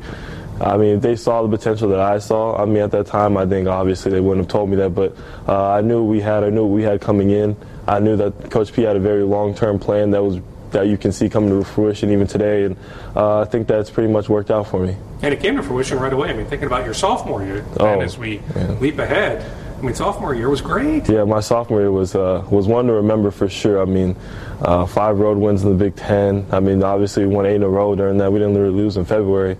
I 0.59 0.77
mean, 0.77 0.97
if 0.97 1.01
they 1.01 1.15
saw 1.15 1.43
the 1.43 1.55
potential 1.55 1.89
that 1.89 1.99
I 1.99 2.19
saw, 2.19 2.61
I 2.61 2.65
mean, 2.65 2.77
at 2.77 2.91
that 2.91 3.07
time, 3.07 3.37
I 3.37 3.45
think 3.45 3.67
obviously 3.67 4.11
they 4.11 4.19
wouldn't 4.19 4.45
have 4.45 4.51
told 4.51 4.69
me 4.69 4.75
that, 4.77 4.95
but 4.95 5.15
uh, 5.47 5.71
I 5.71 5.81
knew 5.81 6.03
we 6.03 6.19
had, 6.19 6.43
I 6.43 6.49
knew 6.49 6.65
what 6.65 6.75
we 6.75 6.83
had 6.83 6.99
coming 7.01 7.29
in. 7.29 7.55
I 7.87 7.99
knew 7.99 8.17
that 8.17 8.49
Coach 8.51 8.73
P 8.73 8.81
had 8.81 8.95
a 8.95 8.99
very 8.99 9.23
long-term 9.23 9.79
plan 9.79 10.11
that 10.11 10.23
was 10.23 10.39
that 10.71 10.87
you 10.87 10.97
can 10.97 11.11
see 11.13 11.29
coming 11.29 11.49
to 11.49 11.63
fruition 11.63 12.11
even 12.11 12.27
today, 12.27 12.65
and 12.65 12.75
uh, 13.15 13.41
I 13.41 13.45
think 13.45 13.67
that's 13.67 13.89
pretty 13.89 14.11
much 14.11 14.27
worked 14.27 14.51
out 14.51 14.67
for 14.67 14.85
me. 14.85 14.97
And 15.21 15.33
it 15.33 15.39
came 15.39 15.55
to 15.55 15.63
fruition 15.63 15.97
right 15.97 16.11
away. 16.11 16.29
I 16.29 16.33
mean, 16.33 16.45
thinking 16.45 16.67
about 16.67 16.83
your 16.83 16.93
sophomore 16.93 17.43
year, 17.43 17.65
oh, 17.79 17.85
and 17.85 18.01
as 18.01 18.17
we 18.17 18.41
yeah. 18.55 18.71
leap 18.73 18.99
ahead, 18.99 19.49
I 19.77 19.81
mean, 19.81 19.95
sophomore 19.95 20.33
year 20.35 20.49
was 20.49 20.61
great. 20.61 21.07
Yeah, 21.07 21.23
my 21.23 21.39
sophomore 21.39 21.79
year 21.79 21.91
was 21.91 22.15
uh, 22.15 22.45
was 22.49 22.67
one 22.67 22.87
to 22.87 22.93
remember 22.93 23.31
for 23.31 23.47
sure. 23.47 23.81
I 23.81 23.85
mean, 23.85 24.15
uh, 24.61 24.85
five 24.85 25.19
road 25.19 25.37
wins 25.37 25.63
in 25.63 25.69
the 25.69 25.75
Big 25.75 25.95
Ten. 25.95 26.45
I 26.51 26.59
mean, 26.59 26.83
obviously 26.83 27.25
we 27.25 27.33
won 27.33 27.45
eight 27.45 27.55
in 27.55 27.63
a 27.63 27.69
row 27.69 27.95
during 27.95 28.17
that. 28.17 28.31
We 28.31 28.39
didn't 28.39 28.57
really 28.57 28.75
lose 28.75 28.97
in 28.97 29.05
February 29.05 29.55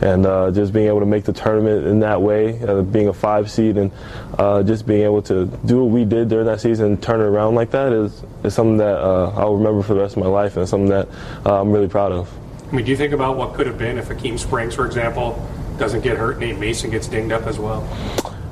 and 0.00 0.26
uh, 0.26 0.50
just 0.50 0.72
being 0.72 0.86
able 0.88 1.00
to 1.00 1.06
make 1.06 1.24
the 1.24 1.32
tournament 1.32 1.86
in 1.86 2.00
that 2.00 2.20
way, 2.20 2.60
uh, 2.62 2.82
being 2.82 3.08
a 3.08 3.12
five 3.12 3.50
seed, 3.50 3.76
and 3.76 3.90
uh, 4.38 4.62
just 4.62 4.86
being 4.86 5.02
able 5.02 5.22
to 5.22 5.46
do 5.64 5.82
what 5.84 5.90
we 5.90 6.04
did 6.04 6.28
during 6.28 6.46
that 6.46 6.60
season 6.60 6.86
and 6.86 7.02
turn 7.02 7.20
it 7.20 7.24
around 7.24 7.54
like 7.54 7.70
that 7.70 7.92
is, 7.92 8.22
is 8.44 8.54
something 8.54 8.76
that 8.76 8.98
uh, 8.98 9.32
I'll 9.36 9.54
remember 9.54 9.82
for 9.82 9.94
the 9.94 10.00
rest 10.00 10.16
of 10.16 10.22
my 10.22 10.28
life, 10.28 10.56
and 10.56 10.68
something 10.68 10.90
that 10.90 11.08
uh, 11.44 11.60
I'm 11.60 11.72
really 11.72 11.88
proud 11.88 12.12
of. 12.12 12.32
I 12.70 12.74
mean, 12.74 12.84
do 12.84 12.90
you 12.90 12.96
think 12.96 13.12
about 13.12 13.36
what 13.36 13.54
could 13.54 13.66
have 13.66 13.78
been 13.78 13.96
if 13.96 14.08
Akeem 14.08 14.38
Springs, 14.38 14.74
for 14.74 14.86
example, 14.86 15.48
doesn't 15.78 16.02
get 16.02 16.16
hurt, 16.18 16.38
Nate 16.38 16.58
Mason 16.58 16.90
gets 16.90 17.06
dinged 17.06 17.32
up 17.32 17.46
as 17.46 17.58
well? 17.58 17.86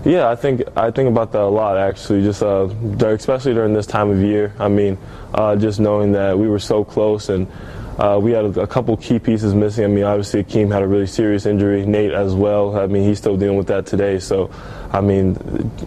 Yeah, 0.05 0.29
I 0.29 0.37
think 0.37 0.63
I 0.77 0.91
think 0.91 1.09
about 1.09 1.33
that 1.33 1.41
a 1.41 1.49
lot 1.49 1.79
actually. 1.79 2.23
Just 2.23 2.43
uh, 2.43 2.69
especially 3.01 3.55
during 3.55 3.73
this 3.73 3.87
time 3.87 4.11
of 4.11 4.21
year. 4.21 4.53
I 4.59 4.69
mean, 4.69 4.99
just 5.59 5.81
knowing 5.81 6.13
that 6.13 6.39
we 6.39 6.47
were 6.47 6.59
so 6.59 6.85
close 6.85 7.31
and 7.31 7.49
uh, 7.99 8.19
we 8.21 8.33
had 8.33 8.45
a, 8.45 8.63
a, 8.63 8.67
couple 8.67 8.97
key 8.97 9.19
pieces 9.19 9.55
missing. 9.55 9.85
I 9.85 9.89
mean, 9.89 10.05
obviously, 10.05 10.43
Akeem 10.43 10.73
had 10.73 10.83
a 10.83 10.87
really 10.87 11.07
serious 11.07 11.47
injury. 11.47 11.87
Nate 11.87 12.13
as 12.13 12.35
well. 12.35 12.77
I 12.77 12.87
mean, 12.87 13.07
he's 13.09 13.19
still 13.19 13.37
dealing 13.37 13.57
with 13.57 13.69
that 13.69 13.87
today. 13.87 14.19
So, 14.19 14.51
I 14.93 15.01
mean, 15.01 15.37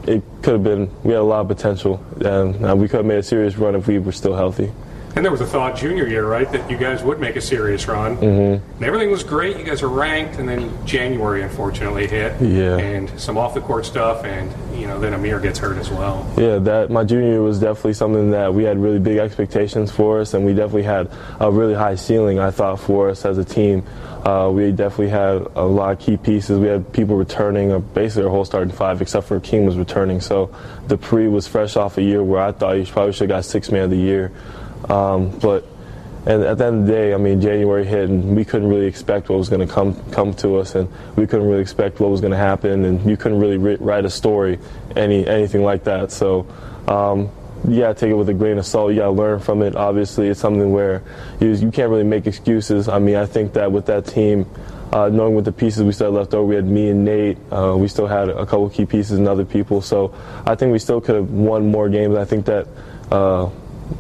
it, 0.07 0.24
could 0.42 0.54
have 0.54 0.63
been. 0.63 0.89
We 1.04 1.12
had 1.12 1.19
a 1.19 1.24
lot 1.24 1.42
of 1.42 1.48
potential, 1.50 2.01
and 2.24 2.65
uh, 2.65 2.75
we 2.75 2.88
could 2.88 2.98
have 2.98 3.06
made 3.06 3.19
a 3.19 3.24
serious 3.24 3.57
run 3.57 3.75
if 3.75 3.88
we 3.88 4.00
were 4.00 4.13
still 4.13 4.36
healthy. 4.36 4.71
And 5.17 5.25
there 5.25 5.31
was 5.31 5.41
a 5.41 5.47
thought 5.47 5.75
junior 5.75 6.05
year, 6.05 6.27
right, 6.27 6.49
that 6.51 6.69
you 6.69 6.77
guys 6.77 7.01
would 7.01 7.19
make 7.19 7.35
a 7.35 7.41
serious 7.41 7.87
run. 7.87 8.17
Mm-hmm. 8.17 8.73
And 8.75 8.83
everything 8.83 9.09
was 9.09 9.23
great. 9.23 9.57
You 9.57 9.63
guys 9.63 9.81
are 9.81 9.89
ranked, 9.89 10.35
and 10.37 10.47
then 10.47 10.85
January 10.85 11.41
unfortunately 11.41 12.05
hit. 12.05 12.39
Yeah. 12.39 12.77
And 12.77 13.19
some 13.19 13.35
off 13.35 13.55
the 13.55 13.61
court 13.61 13.87
stuff, 13.87 14.23
and 14.25 14.53
you 14.79 14.85
know 14.85 14.99
then 14.99 15.15
Amir 15.15 15.39
gets 15.39 15.57
hurt 15.57 15.77
as 15.77 15.89
well. 15.89 16.31
Yeah, 16.37 16.59
that 16.59 16.91
my 16.91 17.03
junior 17.03 17.29
year 17.29 17.41
was 17.41 17.59
definitely 17.59 17.95
something 17.95 18.29
that 18.29 18.53
we 18.53 18.63
had 18.63 18.77
really 18.77 18.99
big 18.99 19.17
expectations 19.17 19.91
for 19.91 20.21
us, 20.21 20.35
and 20.35 20.45
we 20.45 20.53
definitely 20.53 20.83
had 20.83 21.11
a 21.39 21.51
really 21.51 21.73
high 21.73 21.95
ceiling. 21.95 22.37
I 22.37 22.51
thought 22.51 22.79
for 22.79 23.09
us 23.09 23.25
as 23.25 23.39
a 23.39 23.43
team. 23.43 23.87
Uh, 24.23 24.51
we 24.51 24.71
definitely 24.71 25.09
had 25.09 25.47
a 25.55 25.63
lot 25.63 25.93
of 25.93 25.99
key 25.99 26.17
pieces. 26.17 26.59
We 26.59 26.67
had 26.67 26.93
people 26.93 27.15
returning, 27.15 27.71
uh, 27.71 27.79
basically 27.79 28.25
our 28.25 28.29
whole 28.29 28.45
starting 28.45 28.73
five, 28.73 29.01
except 29.01 29.25
for 29.25 29.39
King 29.39 29.65
was 29.65 29.77
returning. 29.77 30.21
So 30.21 30.53
Dupree 30.87 31.27
was 31.27 31.47
fresh 31.47 31.75
off 31.75 31.97
a 31.97 32.03
year 32.03 32.21
where 32.21 32.41
I 32.41 32.51
thought 32.51 32.75
he 32.75 32.85
probably 32.85 33.13
should 33.13 33.29
have 33.31 33.37
got 33.37 33.45
six 33.45 33.71
man 33.71 33.83
of 33.83 33.89
the 33.89 33.97
year. 33.97 34.31
Um, 34.89 35.38
but 35.39 35.65
and 36.27 36.44
at 36.44 36.57
the 36.57 36.65
end 36.65 36.81
of 36.81 36.88
the 36.88 36.91
day, 36.91 37.13
I 37.13 37.18
mean, 37.18 37.39
January 37.39 37.85
hit, 37.85 38.09
and 38.09 38.35
we 38.35 38.44
couldn't 38.44 38.68
really 38.68 38.85
expect 38.85 39.29
what 39.29 39.38
was 39.38 39.47
going 39.47 39.65
to 39.65 39.74
come 39.74 39.95
come 40.12 40.33
to 40.35 40.57
us, 40.57 40.75
and 40.75 40.89
we 41.15 41.25
couldn't 41.25 41.47
really 41.47 41.62
expect 41.62 42.01
what 42.01 42.09
was 42.09 42.19
going 42.19 42.31
to 42.31 42.38
happen, 42.38 42.83
and 42.83 43.09
you 43.09 43.15
couldn't 43.15 43.39
really 43.39 43.57
write 43.57 44.03
a 44.03 44.09
story, 44.09 44.59
any 44.97 45.25
anything 45.25 45.63
like 45.63 45.85
that. 45.85 46.12
So, 46.12 46.45
um, 46.89 47.29
to 47.63 47.94
take 47.94 48.09
it 48.09 48.15
with 48.15 48.27
a 48.27 48.33
grain 48.33 48.57
of 48.57 48.65
salt. 48.65 48.91
You 48.91 48.97
got 49.00 49.06
to 49.06 49.12
learn 49.12 49.39
from 49.39 49.62
it. 49.62 49.77
Obviously, 49.77 50.27
it's 50.27 50.41
something 50.41 50.74
where 50.74 51.01
you, 51.39 51.53
you 51.53 51.71
can't 51.71 51.89
really 51.89 52.03
make 52.03 52.27
excuses. 52.27 52.89
I 52.89 53.00
mean, 53.00 53.15
I 53.15 53.25
think 53.25 53.53
that 53.53 53.71
with 53.71 53.85
that 53.85 54.06
team, 54.06 54.45
uh, 54.91 55.07
knowing 55.07 55.33
with 55.33 55.45
the 55.45 55.53
pieces 55.53 55.83
we 55.83 55.94
still 55.94 56.12
left 56.12 56.33
over, 56.33 56.45
we 56.45 56.56
had 56.56 56.65
me 56.65 56.89
and 56.89 57.06
Nate. 57.06 57.38
Uh, 57.53 57.75
we 57.77 57.88
still 57.88 58.07
had 58.07 58.27
a 58.27 58.45
couple 58.45 58.69
key 58.69 58.85
pieces 58.85 59.18
and 59.18 59.29
other 59.29 59.45
people. 59.45 59.81
So 59.81 60.13
I 60.45 60.56
think 60.56 60.74
we 60.74 60.79
still 60.79 61.00
could 61.00 61.15
have 61.15 61.31
won 61.31 61.71
more 61.71 61.88
games. 61.88 62.18
I 62.18 62.25
think 62.25 62.47
that. 62.47 62.68
Uh, 63.09 63.50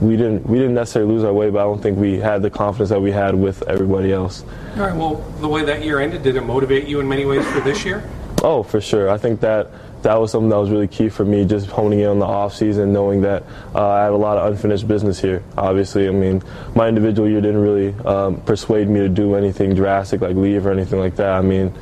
we 0.01 0.17
didn't 0.17 0.45
we 0.45 0.57
didn't 0.57 0.75
necessarily 0.75 1.11
lose 1.11 1.23
our 1.23 1.33
way, 1.33 1.49
but 1.49 1.59
I 1.59 1.63
don't 1.63 1.81
think 1.81 1.97
we 1.97 2.19
had 2.19 2.41
the 2.41 2.49
confidence 2.49 2.89
that 2.89 3.01
we 3.01 3.11
had 3.11 3.35
with 3.35 3.63
everybody 3.63 4.11
else. 4.11 4.43
All 4.75 4.81
right. 4.81 4.95
Well, 4.95 5.15
the 5.39 5.47
way 5.47 5.63
that 5.65 5.83
year 5.83 5.99
ended, 5.99 6.23
did 6.23 6.35
it 6.35 6.41
motivate 6.41 6.87
you 6.87 6.99
in 6.99 7.07
many 7.07 7.25
ways 7.25 7.45
for 7.47 7.61
this 7.61 7.85
year? 7.85 8.07
Oh, 8.43 8.63
for 8.63 8.79
sure. 8.79 9.09
I 9.09 9.17
think 9.17 9.39
that 9.41 9.71
that 10.03 10.15
was 10.15 10.31
something 10.31 10.49
that 10.49 10.57
was 10.57 10.69
really 10.69 10.87
key 10.87 11.09
for 11.09 11.25
me, 11.25 11.43
just 11.45 11.67
honing 11.67 12.01
in 12.01 12.07
on 12.07 12.19
the 12.19 12.25
off 12.25 12.55
season, 12.55 12.93
knowing 12.93 13.21
that 13.21 13.43
uh, 13.73 13.89
I 13.89 14.03
had 14.03 14.11
a 14.11 14.17
lot 14.17 14.37
of 14.37 14.51
unfinished 14.51 14.87
business 14.87 15.19
here. 15.19 15.43
Obviously, 15.57 16.07
I 16.07 16.11
mean, 16.11 16.43
my 16.75 16.87
individual 16.87 17.27
year 17.27 17.41
didn't 17.41 17.61
really 17.61 17.93
um, 18.05 18.39
persuade 18.41 18.87
me 18.87 18.99
to 18.99 19.09
do 19.09 19.35
anything 19.35 19.73
drastic 19.73 20.21
like 20.21 20.35
leave 20.35 20.65
or 20.65 20.71
anything 20.71 20.99
like 20.99 21.15
that. 21.15 21.31
I 21.31 21.41
mean, 21.41 21.73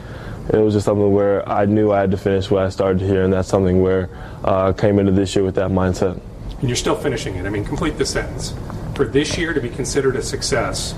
it 0.53 0.57
was 0.57 0.75
just 0.75 0.85
something 0.85 1.11
where 1.11 1.47
I 1.47 1.65
knew 1.65 1.91
I 1.91 1.99
had 1.99 2.11
to 2.11 2.17
finish 2.17 2.49
what 2.49 2.63
I 2.63 2.69
started 2.69 3.01
here, 3.01 3.23
and 3.23 3.33
that's 3.33 3.49
something 3.49 3.81
where 3.81 4.09
uh, 4.43 4.69
I 4.69 4.73
came 4.73 4.99
into 4.99 5.11
this 5.11 5.35
year 5.35 5.43
with 5.43 5.55
that 5.55 5.71
mindset 5.71 6.21
and 6.65 6.69
you're 6.71 6.75
still 6.75 6.95
finishing 6.95 7.35
it. 7.35 7.45
I 7.45 7.49
mean, 7.51 7.63
complete 7.63 7.95
the 7.99 8.05
sentence. 8.07 8.51
For 8.95 9.05
this 9.05 9.37
year 9.37 9.53
to 9.53 9.61
be 9.61 9.69
considered 9.69 10.15
a 10.15 10.21
success, 10.23 10.95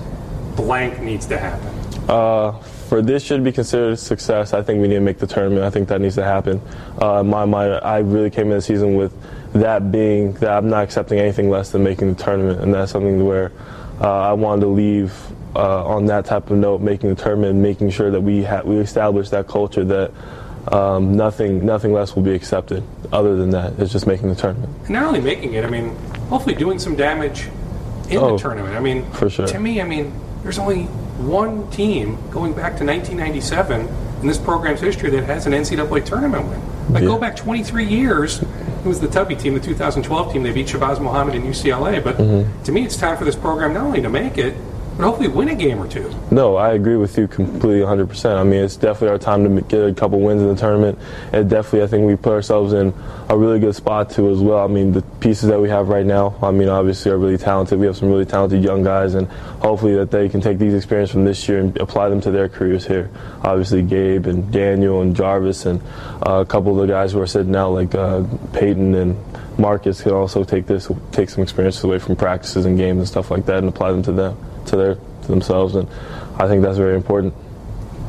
blank 0.55 1.01
needs 1.01 1.25
to 1.25 1.37
happen. 1.37 1.67
Uh, 2.09 2.57
for 2.87 3.01
this 3.01 3.29
year 3.29 3.37
to 3.37 3.43
be 3.43 3.51
considered 3.51 3.91
a 3.91 3.97
success, 3.97 4.53
I 4.53 4.63
think 4.63 4.81
we 4.81 4.87
need 4.87 4.93
to 4.93 5.01
make 5.01 5.17
the 5.17 5.27
tournament. 5.27 5.65
I 5.65 5.69
think 5.69 5.89
that 5.89 5.99
needs 5.99 6.15
to 6.15 6.23
happen. 6.23 6.61
Uh, 7.01 7.19
in 7.19 7.27
my 7.27 7.43
mind, 7.43 7.81
I 7.83 7.97
really 7.97 8.29
came 8.29 8.45
in 8.45 8.53
the 8.53 8.61
season 8.61 8.95
with 8.95 9.13
that 9.51 9.91
being 9.91 10.35
that 10.35 10.51
I'm 10.51 10.69
not 10.69 10.85
accepting 10.85 11.19
anything 11.19 11.49
less 11.49 11.71
than 11.71 11.83
making 11.83 12.13
the 12.13 12.23
tournament, 12.23 12.61
and 12.61 12.73
that's 12.73 12.93
something 12.93 13.25
where 13.25 13.51
uh, 13.99 14.09
I 14.09 14.31
wanted 14.31 14.61
to 14.61 14.67
leave 14.67 15.13
uh, 15.53 15.85
on 15.85 16.05
that 16.05 16.23
type 16.23 16.49
of 16.49 16.59
note, 16.59 16.79
making 16.79 17.09
the 17.09 17.21
tournament, 17.21 17.59
making 17.59 17.89
sure 17.89 18.09
that 18.09 18.21
we 18.21 18.45
ha- 18.45 18.61
we 18.63 18.77
establish 18.77 19.31
that 19.31 19.49
culture 19.49 19.83
that 19.83 20.13
um, 20.73 21.15
nothing 21.15 21.65
nothing 21.65 21.93
less 21.93 22.15
will 22.15 22.23
be 22.23 22.33
accepted. 22.33 22.83
Other 23.11 23.35
than 23.35 23.51
that, 23.51 23.79
it's 23.79 23.91
just 23.91 24.07
making 24.07 24.29
the 24.29 24.35
tournament. 24.35 24.73
And 24.83 24.91
not 24.91 25.03
only 25.03 25.21
making 25.21 25.53
it, 25.53 25.63
I 25.63 25.69
mean, 25.69 25.95
hopefully 26.29 26.55
doing 26.55 26.79
some 26.79 26.95
damage 26.95 27.47
in 28.09 28.17
oh, 28.17 28.35
the 28.35 28.37
tournament. 28.37 28.75
I 28.75 28.79
mean, 28.79 29.09
for 29.11 29.29
sure. 29.29 29.47
To 29.47 29.59
me, 29.59 29.81
I 29.81 29.85
mean, 29.85 30.13
there's 30.43 30.59
only 30.59 30.83
one 31.17 31.69
team 31.71 32.17
going 32.31 32.53
back 32.53 32.77
to 32.77 32.85
1997 32.85 33.87
in 34.21 34.27
this 34.27 34.37
program's 34.37 34.81
history 34.81 35.09
that 35.11 35.23
has 35.25 35.45
an 35.45 35.53
NCAA 35.53 36.05
tournament 36.05 36.47
win. 36.47 36.93
Like 36.93 37.03
yeah. 37.03 37.09
go 37.09 37.17
back 37.17 37.35
23 37.35 37.85
years, 37.85 38.41
it 38.41 38.85
was 38.85 38.99
the 38.99 39.07
Tubby 39.07 39.35
team, 39.35 39.53
the 39.53 39.59
2012 39.59 40.33
team. 40.33 40.43
They 40.43 40.51
beat 40.51 40.67
Shabazz 40.67 40.99
Muhammad 41.01 41.35
and 41.35 41.43
UCLA. 41.43 42.03
But 42.03 42.17
mm-hmm. 42.17 42.63
to 42.63 42.71
me, 42.71 42.85
it's 42.85 42.97
time 42.97 43.17
for 43.17 43.25
this 43.25 43.35
program 43.35 43.73
not 43.73 43.83
only 43.83 44.01
to 44.01 44.09
make 44.09 44.37
it, 44.37 44.55
but 44.97 45.03
hopefully 45.03 45.27
win 45.27 45.49
a 45.49 45.55
game 45.55 45.79
or 45.79 45.87
two. 45.87 46.11
No, 46.31 46.55
I 46.55 46.73
agree 46.73 46.97
with 46.97 47.17
you 47.17 47.27
completely 47.27 47.81
100%. 47.81 48.35
I 48.35 48.43
mean, 48.43 48.63
it's 48.63 48.75
definitely 48.75 49.09
our 49.09 49.19
time 49.19 49.55
to 49.55 49.61
get 49.61 49.87
a 49.87 49.93
couple 49.93 50.19
wins 50.19 50.41
in 50.41 50.47
the 50.47 50.55
tournament. 50.55 50.97
And 51.31 51.47
definitely, 51.47 51.83
I 51.83 51.87
think 51.87 52.07
we 52.07 52.15
put 52.15 52.33
ourselves 52.33 52.73
in 52.73 52.93
a 53.29 53.37
really 53.37 53.59
good 53.59 53.75
spot 53.75 54.09
too 54.09 54.29
as 54.31 54.39
well. 54.39 54.63
I 54.63 54.67
mean, 54.67 54.93
the 54.93 55.03
pieces 55.19 55.49
that 55.49 55.61
we 55.61 55.69
have 55.69 55.89
right 55.89 56.05
now, 56.05 56.35
I 56.41 56.51
mean, 56.51 56.67
obviously 56.67 57.11
are 57.11 57.17
really 57.17 57.37
talented. 57.37 57.79
We 57.79 57.85
have 57.85 57.97
some 57.97 58.09
really 58.09 58.25
talented 58.25 58.63
young 58.63 58.83
guys, 58.83 59.13
and 59.13 59.27
hopefully 59.27 59.95
that 59.95 60.09
they 60.09 60.29
can 60.29 60.41
take 60.41 60.57
these 60.57 60.73
experiences 60.73 61.13
from 61.13 61.25
this 61.25 61.47
year 61.47 61.59
and 61.59 61.77
apply 61.77 62.09
them 62.09 62.21
to 62.21 62.31
their 62.31 62.49
careers 62.49 62.87
here. 62.87 63.11
Obviously, 63.43 63.83
Gabe 63.83 64.25
and 64.25 64.51
Daniel 64.51 65.01
and 65.01 65.15
Jarvis 65.15 65.65
and 65.65 65.81
uh, 66.25 66.39
a 66.39 66.45
couple 66.45 66.79
of 66.79 66.87
the 66.87 66.91
guys 66.91 67.11
who 67.11 67.21
are 67.21 67.27
sitting 67.27 67.55
out, 67.55 67.71
like 67.71 67.93
uh, 67.93 68.23
Peyton 68.53 68.95
and 68.95 69.17
Marcus, 69.59 70.01
can 70.01 70.13
also 70.13 70.43
take 70.43 70.65
this, 70.65 70.89
take 71.11 71.29
some 71.29 71.43
experiences 71.43 71.83
away 71.83 71.99
from 71.99 72.15
practices 72.15 72.65
and 72.65 72.77
games 72.77 72.99
and 72.99 73.07
stuff 73.07 73.29
like 73.29 73.45
that, 73.45 73.57
and 73.57 73.67
apply 73.67 73.91
them 73.91 74.03
to 74.03 74.11
them, 74.11 74.37
to 74.67 74.75
their, 74.75 74.95
to 74.95 75.27
themselves. 75.27 75.75
And 75.75 75.89
I 76.39 76.47
think 76.47 76.61
that's 76.61 76.77
very 76.77 76.95
important. 76.95 77.33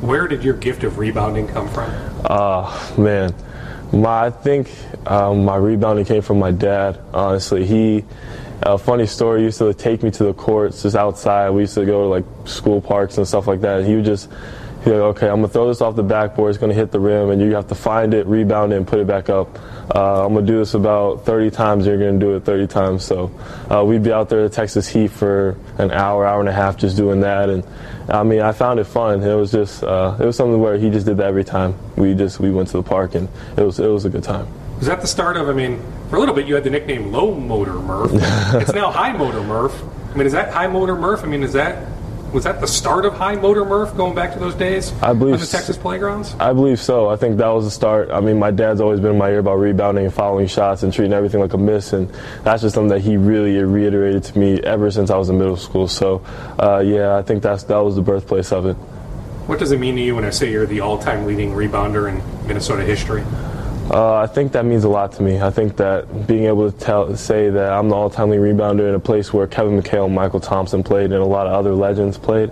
Where 0.01 0.29
did 0.29 0.45
your 0.45 0.55
gift 0.55 0.85
of 0.85 0.99
rebounding 0.99 1.49
come 1.49 1.69
from? 1.69 1.91
Uh, 2.25 2.95
man, 2.97 3.35
my 3.93 4.27
I 4.27 4.31
think 4.31 4.71
um, 5.07 5.45
my 5.45 5.57
rebounding 5.57 6.05
came 6.05 6.23
from 6.23 6.39
my 6.39 6.51
dad. 6.51 7.01
Honestly, 7.13 7.65
he. 7.67 8.05
A 8.61 8.77
funny 8.77 9.07
story. 9.07 9.39
He 9.39 9.45
used 9.45 9.59
to 9.59 9.73
take 9.73 10.03
me 10.03 10.11
to 10.11 10.25
the 10.25 10.35
courts 10.35 10.83
just 10.83 10.97
outside. 10.97 11.51
We 11.51 11.61
used 11.61 11.75
to 11.75 11.87
go 11.87 12.03
to 12.03 12.09
like 12.09 12.25
school 12.45 12.81
parks 12.81 13.17
and 13.17 13.27
stuff 13.27 13.47
like 13.47 13.61
that. 13.61 13.79
And 13.79 13.87
he 13.89 13.95
would 13.95 14.05
just 14.05 14.29
he'd 14.83 14.91
like, 14.91 15.17
okay, 15.17 15.29
I'm 15.29 15.37
gonna 15.37 15.49
throw 15.49 15.69
this 15.69 15.81
off 15.81 15.97
the 15.97 16.03
backboard. 16.03 16.51
It's 16.51 16.59
gonna 16.59 16.75
hit 16.75 16.91
the 16.91 17.01
rim, 17.01 17.31
and 17.31 17.41
you 17.41 17.55
have 17.55 17.69
to 17.69 17.75
find 17.75 18.15
it, 18.15 18.27
rebound 18.27 18.73
it, 18.73 18.77
and 18.77 18.87
put 18.87 18.99
it 18.99 19.07
back 19.07 19.29
up. 19.29 19.59
Uh, 19.95 20.27
I'm 20.27 20.35
gonna 20.35 20.47
do 20.47 20.59
this 20.59 20.75
about 20.75 21.25
30 21.25 21.51
times. 21.51 21.87
You're 21.87 21.99
gonna 21.99 22.19
do 22.19 22.37
it 22.37 22.45
30 22.45 22.67
times. 22.67 23.05
So 23.05 23.31
uh, 23.71 23.85
we'd 23.85 24.03
be 24.03 24.13
out 24.13 24.29
there 24.29 24.45
at 24.45 24.53
Texas 24.53 24.87
Heat 24.87 25.09
for 25.09 25.57
an 25.79 25.91
hour, 25.91 26.27
hour 26.27 26.41
and 26.41 26.49
a 26.49 26.53
half, 26.53 26.77
just 26.77 26.97
doing 26.97 27.21
that. 27.21 27.49
And 27.49 27.65
I 28.09 28.23
mean, 28.23 28.41
I 28.41 28.53
found 28.53 28.81
it 28.81 28.85
fun. 28.85 29.23
It 29.23 29.35
was 29.35 29.51
just 29.51 29.83
uh, 29.83 30.17
it 30.21 30.25
was 30.25 30.37
something 30.37 30.61
where 30.61 30.77
he 30.77 30.91
just 30.91 31.07
did 31.07 31.17
that 31.19 31.27
every 31.27 31.45
time. 31.45 31.75
We 31.97 32.15
just 32.15 32.39
we 32.39 32.51
went 32.51 32.69
to 32.69 32.79
the 32.79 32.83
park, 32.83 33.15
and 33.15 33.29
it 33.57 33.63
was 33.63 33.79
it 33.81 33.89
was 33.89 34.05
a 34.05 34.11
good 34.11 34.25
time. 34.25 34.47
Was 34.79 34.87
that 34.87 35.01
the 35.01 35.07
start 35.07 35.37
of? 35.37 35.49
I 35.49 35.53
mean, 35.53 35.83
for 36.11 36.17
a 36.17 36.21
little 36.21 36.35
bit 36.35 36.47
you 36.47 36.55
had 36.55 36.65
the 36.65 36.71
nickname 36.71 37.11
Low 37.11 37.35
Motor 37.35 37.75
Murph. 37.75 38.11
it's 38.15 38.73
now 38.73 38.91
High 38.91 39.13
Motor 39.13 39.43
Murph. 39.43 39.83
I 40.13 40.17
mean, 40.17 40.27
is 40.27 40.33
that 40.33 40.53
High 40.53 40.69
Motor 40.69 40.97
Murph? 40.97 41.25
I 41.25 41.27
mean, 41.27 41.43
is 41.43 41.53
that 41.55 41.87
was 42.33 42.45
that 42.45 42.61
the 42.61 42.67
start 42.67 43.05
of 43.05 43.15
High 43.15 43.35
Motor 43.35 43.65
Murph 43.65 43.97
going 43.97 44.15
back 44.15 44.33
to 44.35 44.39
those 44.39 44.55
days? 44.55 44.93
I 45.03 45.13
believe 45.13 45.35
on 45.35 45.41
the 45.41 45.47
Texas 45.47 45.77
playgrounds. 45.77 46.35
I 46.39 46.53
believe 46.53 46.81
so. 46.81 47.09
I 47.09 47.17
think 47.17 47.39
that 47.39 47.49
was 47.49 47.65
the 47.65 47.71
start. 47.71 48.11
I 48.11 48.21
mean, 48.21 48.39
my 48.39 48.51
dad's 48.51 48.81
always 48.81 49.01
been 49.01 49.13
in 49.13 49.19
my 49.19 49.31
ear 49.31 49.39
about 49.39 49.57
rebounding 49.57 50.05
and 50.05 50.13
following 50.13 50.47
shots 50.47 50.83
and 50.83 50.93
treating 50.93 51.13
everything 51.13 51.41
like 51.41 51.55
a 51.55 51.59
miss, 51.59 51.93
and 51.93 52.11
that's 52.45 52.63
just 52.63 52.75
something 52.75 52.91
that 52.91 53.01
he 53.01 53.17
really 53.17 53.57
reiterated 53.57 54.25
to 54.25 54.39
me 54.39 54.61
ever 54.61 54.91
since 54.91 55.11
I 55.11 55.17
was 55.17 55.31
in 55.31 55.39
middle 55.39 55.57
school. 55.57 55.89
So, 55.89 56.23
uh, 56.59 56.81
yeah, 56.81 57.17
I 57.17 57.23
think 57.23 57.43
that's 57.43 57.63
that 57.65 57.79
was 57.79 57.97
the 57.97 58.03
birthplace 58.03 58.53
of 58.53 58.67
it. 58.67 58.75
What 59.47 59.59
does 59.59 59.73
it 59.73 59.81
mean 59.81 59.97
to 59.97 60.03
you 60.03 60.15
when 60.15 60.25
I 60.25 60.31
say 60.31 60.51
you're 60.53 60.67
the 60.67 60.81
all-time 60.81 61.25
leading 61.25 61.53
rebounder 61.53 62.09
in 62.11 62.47
Minnesota 62.47 62.85
history? 62.85 63.25
Uh, 63.91 64.17
I 64.17 64.27
think 64.27 64.53
that 64.53 64.67
means 64.67 64.85
a 64.85 64.89
lot 64.89 65.13
to 65.13 65.23
me. 65.23 65.41
I 65.41 65.51
think 65.51 65.79
that 65.79 66.27
being 66.27 66.45
able 66.45 66.71
to 66.71 66.79
tell, 66.79 67.17
say 67.17 67.49
that 67.49 67.73
I'm 67.73 67.89
the 67.89 67.95
all-time 67.95 68.29
leading 68.29 68.45
rebounder 68.45 68.87
in 68.87 68.95
a 68.95 69.01
place 69.01 69.33
where 69.33 69.47
Kevin 69.47 69.81
McHale 69.81 70.07
and 70.07 70.17
Mychal 70.17 70.43
Thompson 70.43 70.83
played 70.83 71.05
and 71.05 71.15
a 71.15 71.25
lot 71.25 71.47
of 71.47 71.55
other 71.55 71.73
legends 71.73 72.19
played 72.19 72.51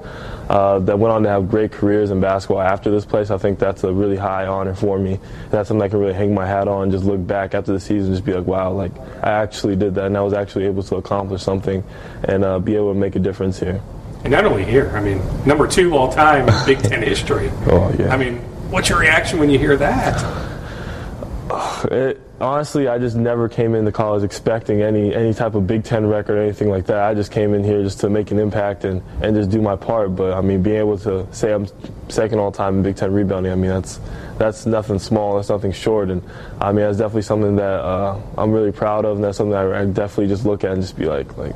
uh, 0.49 0.79
that 0.81 0.99
went 0.99 1.13
on 1.13 1.23
to 1.25 1.29
have 1.29 1.51
great 1.51 1.73
careers 1.73 2.11
in 2.11 2.21
basketball 2.21 2.63
after 2.63 2.91
this 2.91 3.05
place, 3.05 3.31
I 3.31 3.37
think 3.37 3.59
that's 3.59 3.85
a 3.85 3.93
really 3.93 4.17
high 4.17 4.47
honor 4.47 4.75
for 4.75 4.99
me. 4.99 5.15
And 5.15 5.51
that's 5.51 5.69
something 5.69 5.83
I 5.83 5.89
can 5.89 5.99
really 5.99 6.15
hang 6.15 6.33
my 6.33 6.47
hat 6.47 6.69
on, 6.69 6.91
just 6.91 7.05
look 7.05 7.25
back 7.27 7.55
after 7.55 7.71
the 7.73 7.81
season 7.81 8.13
just 8.13 8.25
be 8.25 8.33
like, 8.33 8.47
wow, 8.47 8.73
like 8.73 8.97
I 9.23 9.31
actually 9.31 9.77
did 9.77 9.95
that 9.97 10.07
and 10.07 10.17
I 10.17 10.23
was 10.23 10.33
actually 10.33 10.65
able 10.65 10.85
to 10.85 10.97
accomplish 10.97 11.43
something 11.43 11.85
and 12.25 12.45
uh, 12.45 12.59
be 12.59 12.77
able 12.77 12.95
to 12.95 12.99
make 12.99 13.15
a 13.15 13.21
difference 13.21 13.61
here. 13.61 13.83
And 14.25 14.31
not 14.31 14.47
only 14.47 14.65
here, 14.65 14.91
I 14.97 15.01
mean, 15.01 15.21
number 15.45 15.69
two 15.69 15.95
all 15.97 16.11
time 16.11 16.49
in 16.49 16.55
Big 16.65 16.79
Ten 16.79 17.03
history. 17.03 17.51
Oh, 17.67 17.95
yeah. 17.99 18.09
I 18.09 18.17
mean, 18.17 18.39
what's 18.71 18.89
your 18.89 19.01
reaction 19.01 19.39
when 19.39 19.51
you 19.51 19.59
hear 19.59 19.77
that? 19.77 20.56
It, 21.91 22.21
honestly, 22.41 22.89
I 22.89 22.99
just 22.99 23.17
never 23.17 23.49
came 23.49 23.75
into 23.75 23.93
college 23.93 24.25
expecting 24.25 24.83
any 24.83 25.15
any 25.15 25.33
type 25.33 25.55
of 25.55 25.67
Big 25.67 25.85
Ten 25.85 26.07
record 26.07 26.37
or 26.37 26.43
anything 26.43 26.69
like 26.69 26.87
that. 26.87 26.99
I 26.99 27.15
just 27.15 27.31
came 27.31 27.55
in 27.55 27.63
here 27.63 27.83
just 27.83 28.01
to 28.01 28.11
make 28.11 28.31
an 28.31 28.39
impact 28.39 28.85
and, 28.85 29.03
and 29.23 29.37
just 29.37 29.51
do 29.51 29.63
my 29.63 29.77
part. 29.77 30.17
But 30.17 30.33
I 30.33 30.41
mean, 30.41 30.63
being 30.63 30.79
able 30.79 30.99
to 30.99 31.33
say 31.33 31.53
I'm 31.53 31.67
second 32.09 32.39
all 32.41 32.51
time 32.51 32.79
in 32.79 32.83
Big 32.83 32.97
Ten 32.97 33.13
rebounding, 33.13 33.53
I 33.53 33.55
mean 33.55 33.71
that's 33.71 34.01
that's 34.39 34.67
nothing 34.67 34.99
small. 34.99 35.37
That's 35.37 35.49
nothing 35.49 35.73
short. 35.73 36.11
And 36.11 36.23
I 36.61 36.73
mean, 36.73 36.85
that's 36.85 36.99
definitely 36.99 37.23
something 37.23 37.57
that 37.57 37.81
uh, 37.81 38.21
I'm 38.37 38.51
really 38.51 38.73
proud 38.73 39.05
of, 39.05 39.17
and 39.17 39.25
that's 39.25 39.39
something 39.39 39.55
I, 39.55 39.83
I 39.83 39.85
definitely 39.85 40.29
just 40.29 40.45
look 40.45 40.65
at 40.65 40.73
and 40.73 40.83
just 40.83 40.97
be 40.97 41.07
like 41.07 41.37
like. 41.37 41.55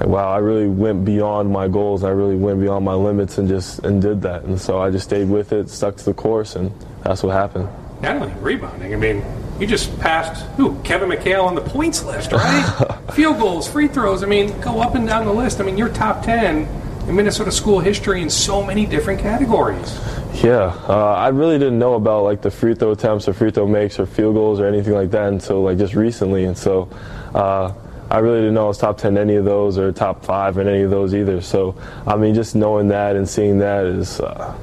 Wow, 0.00 0.30
I 0.30 0.38
really 0.38 0.68
went 0.68 1.04
beyond 1.04 1.50
my 1.50 1.66
goals. 1.66 2.04
I 2.04 2.10
really 2.10 2.36
went 2.36 2.60
beyond 2.60 2.84
my 2.84 2.94
limits 2.94 3.38
and 3.38 3.48
just 3.48 3.80
and 3.80 4.00
did 4.00 4.22
that. 4.22 4.44
And 4.44 4.60
so 4.60 4.80
I 4.80 4.90
just 4.90 5.06
stayed 5.06 5.28
with 5.28 5.52
it, 5.52 5.68
stuck 5.68 5.96
to 5.96 6.04
the 6.04 6.14
course, 6.14 6.54
and 6.54 6.72
that's 7.02 7.24
what 7.24 7.32
happened 7.32 7.68
not 8.00 8.16
only 8.16 8.34
rebounding, 8.40 8.92
I 8.92 8.96
mean, 8.96 9.24
you 9.58 9.66
just 9.66 9.98
passed 9.98 10.44
who? 10.56 10.78
Kevin 10.82 11.08
McHale 11.08 11.44
on 11.44 11.54
the 11.54 11.60
points 11.60 12.04
list, 12.04 12.32
right? 12.32 12.98
Field 13.12 13.38
goals, 13.38 13.68
free 13.68 13.88
throws. 13.88 14.22
I 14.22 14.26
mean, 14.26 14.58
go 14.60 14.80
up 14.80 14.94
and 14.94 15.06
down 15.06 15.26
the 15.26 15.32
list. 15.32 15.60
I 15.60 15.64
mean, 15.64 15.76
you're 15.76 15.88
top 15.88 16.22
ten 16.22 16.68
in 17.08 17.16
Minnesota 17.16 17.50
school 17.50 17.80
history 17.80 18.22
in 18.22 18.30
so 18.30 18.62
many 18.62 18.86
different 18.86 19.20
categories. 19.20 19.98
Yeah, 20.42 20.72
uh, 20.88 21.14
I 21.18 21.28
really 21.28 21.58
didn't 21.58 21.78
know 21.78 21.94
about 21.94 22.22
like 22.22 22.42
the 22.42 22.50
free 22.50 22.74
throw 22.74 22.92
attempts 22.92 23.26
or 23.26 23.32
free 23.32 23.50
throw 23.50 23.66
makes 23.66 23.98
or 23.98 24.06
field 24.06 24.34
goals 24.34 24.60
or 24.60 24.66
anything 24.66 24.94
like 24.94 25.10
that 25.10 25.32
until 25.32 25.62
like 25.62 25.78
just 25.78 25.94
recently, 25.94 26.44
and 26.44 26.56
so. 26.56 26.88
Uh, 27.34 27.72
I 28.10 28.20
really 28.20 28.38
didn't 28.38 28.54
know 28.54 28.64
I 28.64 28.68
was 28.68 28.78
top 28.78 28.96
10 28.96 29.12
in 29.12 29.18
any 29.18 29.36
of 29.36 29.44
those 29.44 29.76
or 29.76 29.92
top 29.92 30.24
five 30.24 30.56
in 30.56 30.66
any 30.66 30.80
of 30.80 30.90
those 30.90 31.14
either. 31.14 31.42
So, 31.42 31.76
I 32.06 32.16
mean, 32.16 32.34
just 32.34 32.56
knowing 32.56 32.88
that 32.88 33.16
and 33.16 33.28
seeing 33.28 33.58
that 33.58 33.84
is, 33.84 34.18
uh, 34.18 34.56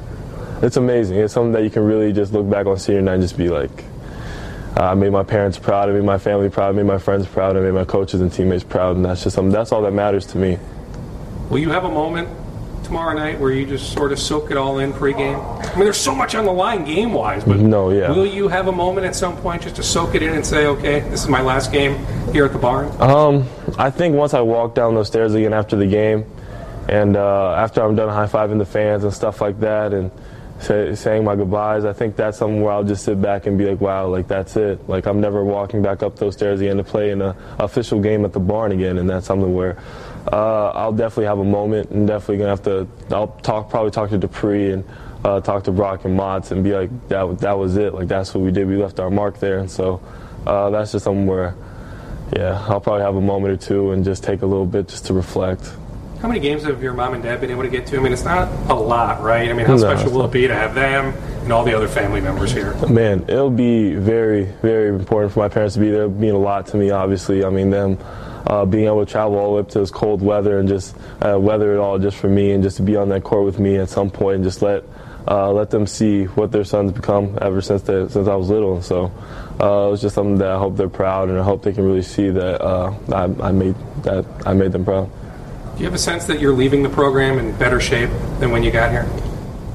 it's 0.65 0.77
amazing. 0.77 1.17
It's 1.17 1.33
something 1.33 1.51
that 1.51 1.63
you 1.63 1.69
can 1.69 1.83
really 1.83 2.11
just 2.11 2.33
look 2.33 2.49
back 2.49 2.65
on 2.65 2.77
senior 2.79 3.01
night 3.01 3.13
and 3.13 3.21
just 3.21 3.37
be 3.37 3.49
like, 3.49 3.83
uh, 4.75 4.91
I 4.91 4.93
made 4.95 5.11
my 5.11 5.23
parents 5.23 5.57
proud, 5.57 5.89
I 5.89 5.93
made 5.93 6.03
my 6.03 6.17
family 6.17 6.49
proud, 6.49 6.69
I 6.69 6.71
made 6.71 6.85
my 6.85 6.97
friends 6.97 7.27
proud, 7.27 7.55
I 7.55 7.61
made 7.61 7.73
my 7.73 7.85
coaches 7.85 8.19
and 8.19 8.33
teammates 8.33 8.63
proud, 8.63 8.95
and 8.95 9.05
that's 9.05 9.23
just 9.23 9.35
something. 9.35 9.51
That's 9.51 9.71
all 9.71 9.83
that 9.83 9.93
matters 9.93 10.25
to 10.27 10.37
me. 10.37 10.57
Will 11.49 11.59
you 11.59 11.69
have 11.69 11.85
a 11.85 11.89
moment 11.89 12.27
tomorrow 12.83 13.15
night 13.15 13.39
where 13.39 13.51
you 13.51 13.65
just 13.65 13.93
sort 13.93 14.11
of 14.11 14.19
soak 14.19 14.51
it 14.51 14.57
all 14.57 14.79
in 14.79 14.91
pregame? 14.91 15.39
I 15.63 15.75
mean, 15.75 15.85
there's 15.85 15.97
so 15.97 16.13
much 16.15 16.35
on 16.35 16.45
the 16.45 16.51
line 16.51 16.83
game-wise, 16.83 17.43
but 17.43 17.57
no, 17.57 17.91
yeah. 17.91 18.09
Will 18.09 18.25
you 18.25 18.47
have 18.47 18.67
a 18.67 18.71
moment 18.71 19.05
at 19.05 19.15
some 19.15 19.37
point 19.37 19.61
just 19.61 19.75
to 19.75 19.83
soak 19.83 20.15
it 20.15 20.23
in 20.23 20.33
and 20.33 20.45
say, 20.45 20.65
okay, 20.65 21.01
this 21.01 21.23
is 21.23 21.29
my 21.29 21.41
last 21.41 21.71
game 21.71 22.03
here 22.33 22.43
at 22.43 22.53
the 22.53 22.59
barn? 22.59 22.89
Um, 22.99 23.47
I 23.77 23.91
think 23.91 24.15
once 24.15 24.33
I 24.33 24.41
walk 24.41 24.73
down 24.73 24.95
those 24.95 25.07
stairs 25.07 25.35
again 25.35 25.53
after 25.53 25.75
the 25.75 25.87
game, 25.87 26.25
and 26.89 27.15
uh, 27.15 27.53
after 27.53 27.81
I'm 27.81 27.95
done 27.95 28.09
high-fiving 28.09 28.57
the 28.57 28.65
fans 28.65 29.03
and 29.03 29.13
stuff 29.13 29.41
like 29.41 29.59
that, 29.61 29.93
and 29.93 30.11
say, 30.59 30.95
saying 30.95 31.23
my 31.23 31.35
goodbyes. 31.35 31.85
I 31.85 31.93
think 31.93 32.15
that's 32.15 32.37
something 32.37 32.61
where 32.61 32.73
I'll 32.73 32.83
just 32.83 33.03
sit 33.03 33.21
back 33.21 33.45
and 33.45 33.57
be 33.57 33.65
like, 33.65 33.81
wow, 33.81 34.07
like 34.07 34.27
that's 34.27 34.55
it. 34.55 34.87
Like 34.89 35.05
I'm 35.05 35.21
never 35.21 35.43
walking 35.43 35.81
back 35.81 36.03
up 36.03 36.15
those 36.17 36.33
stairs 36.33 36.61
again 36.61 36.77
to 36.77 36.83
play 36.83 37.11
in 37.11 37.21
an 37.21 37.35
official 37.59 37.99
game 37.99 38.25
at 38.25 38.33
the 38.33 38.39
barn 38.39 38.71
again, 38.71 38.97
and 38.97 39.09
that's 39.09 39.27
something 39.27 39.53
where 39.53 39.77
uh, 40.31 40.69
I'll 40.69 40.93
definitely 40.93 41.25
have 41.25 41.39
a 41.39 41.45
moment 41.45 41.91
and 41.91 42.07
definitely 42.07 42.37
gonna 42.37 42.49
have 42.49 42.63
to. 42.63 42.87
I'll 43.13 43.27
talk 43.43 43.69
probably 43.69 43.91
talk 43.91 44.09
to 44.11 44.17
Dupree 44.17 44.71
and. 44.71 44.83
Uh, 45.23 45.41
talk 45.41 45.63
to 45.63 45.71
Brock 45.71 46.05
and 46.05 46.15
Motts 46.15 46.51
and 46.51 46.63
be 46.63 46.73
like, 46.73 47.07
that, 47.07 47.39
that 47.39 47.57
was 47.57 47.77
it. 47.77 47.95
Like, 47.95 48.07
that's 48.07 48.31
what 48.35 48.43
we 48.43 48.51
did. 48.51 48.67
We 48.67 48.77
left 48.77 48.99
our 48.99 49.09
mark 49.09 49.39
there. 49.39 49.57
And 49.57 49.71
so 49.71 49.99
uh, 50.45 50.69
that's 50.69 50.91
just 50.91 51.05
something 51.05 51.25
where, 51.25 51.55
yeah, 52.35 52.63
I'll 52.69 52.79
probably 52.79 53.01
have 53.01 53.15
a 53.15 53.21
moment 53.21 53.51
or 53.51 53.57
two 53.57 53.89
and 53.89 54.05
just 54.05 54.23
take 54.23 54.43
a 54.43 54.45
little 54.45 54.67
bit 54.67 54.87
just 54.87 55.07
to 55.07 55.15
reflect. 55.15 55.75
How 56.21 56.27
many 56.29 56.39
games 56.39 56.63
have 56.63 56.81
your 56.81 56.93
mom 56.93 57.13
and 57.13 57.21
dad 57.21 57.41
been 57.41 57.51
able 57.51 57.63
to 57.63 57.69
get 57.69 57.85
to? 57.87 57.97
I 57.97 57.99
mean, 57.99 58.13
it's 58.13 58.23
not 58.23 58.47
a 58.69 58.73
lot, 58.73 59.21
right? 59.21 59.49
I 59.49 59.53
mean, 59.53 59.65
how 59.65 59.73
no, 59.73 59.77
special 59.77 60.11
will 60.11 60.25
it 60.25 60.31
be 60.31 60.47
to 60.47 60.55
have 60.55 60.73
them 60.73 61.13
and 61.43 61.51
all 61.51 61.63
the 61.63 61.75
other 61.75 61.87
family 61.87 62.21
members 62.21 62.51
here? 62.51 62.73
Man, 62.87 63.23
it'll 63.27 63.49
be 63.49 63.93
very, 63.93 64.45
very 64.61 64.89
important 64.89 65.33
for 65.33 65.39
my 65.39 65.49
parents 65.49 65.75
to 65.75 65.81
be 65.81 65.91
there. 65.91 66.03
It'll 66.03 66.11
mean 66.11 66.33
a 66.33 66.39
lot 66.39 66.67
to 66.67 66.77
me, 66.77 66.89
obviously. 66.89 67.43
I 67.43 67.49
mean, 67.49 67.69
them 67.69 67.99
uh, 68.47 68.65
being 68.65 68.85
able 68.85 69.05
to 69.05 69.11
travel 69.11 69.37
all 69.37 69.49
the 69.49 69.55
way 69.55 69.59
up 69.61 69.69
to 69.69 69.79
this 69.79 69.91
cold 69.91 70.21
weather 70.21 70.59
and 70.59 70.69
just 70.69 70.95
uh, 71.21 71.37
weather 71.39 71.73
it 71.73 71.79
all 71.79 71.99
just 71.99 72.17
for 72.17 72.29
me 72.29 72.51
and 72.51 72.63
just 72.63 72.77
to 72.77 72.83
be 72.83 72.95
on 72.95 73.09
that 73.09 73.23
court 73.23 73.45
with 73.45 73.59
me 73.59 73.77
at 73.77 73.89
some 73.89 74.09
point 74.09 74.35
and 74.35 74.43
just 74.43 74.61
let 74.61 74.83
uh, 75.27 75.51
let 75.51 75.71
them 75.71 75.87
see 75.87 76.25
what 76.25 76.51
their 76.51 76.63
son's 76.63 76.91
become 76.91 77.35
ever 77.41 77.59
since 77.59 77.81
they, 77.81 78.07
since 78.07 78.27
I 78.27 78.35
was 78.35 78.49
little. 78.49 78.81
So 78.83 79.05
uh, 79.59 79.87
it 79.87 79.91
was 79.91 80.01
just 80.01 80.13
something 80.13 80.37
that 80.37 80.51
I 80.51 80.59
hope 80.59 80.77
they're 80.77 80.87
proud 80.87 81.29
and 81.29 81.39
I 81.39 81.43
hope 81.43 81.63
they 81.63 81.73
can 81.73 81.83
really 81.83 82.03
see 82.03 82.29
that 82.29 82.61
uh, 82.61 82.93
I, 83.11 83.23
I 83.47 83.51
made 83.51 83.75
that 84.03 84.25
I 84.45 84.53
made 84.53 84.71
them 84.71 84.85
proud. 84.85 85.09
Do 85.75 85.81
you 85.81 85.87
have 85.87 85.93
a 85.93 85.97
sense 85.97 86.23
that 86.27 86.39
you're 86.39 86.53
leaving 86.53 86.83
the 86.83 86.89
program 86.89 87.37
in 87.37 87.51
better 87.57 87.81
shape 87.81 88.09
than 88.39 88.49
when 88.51 88.63
you 88.63 88.71
got 88.71 88.91
here? 88.91 89.05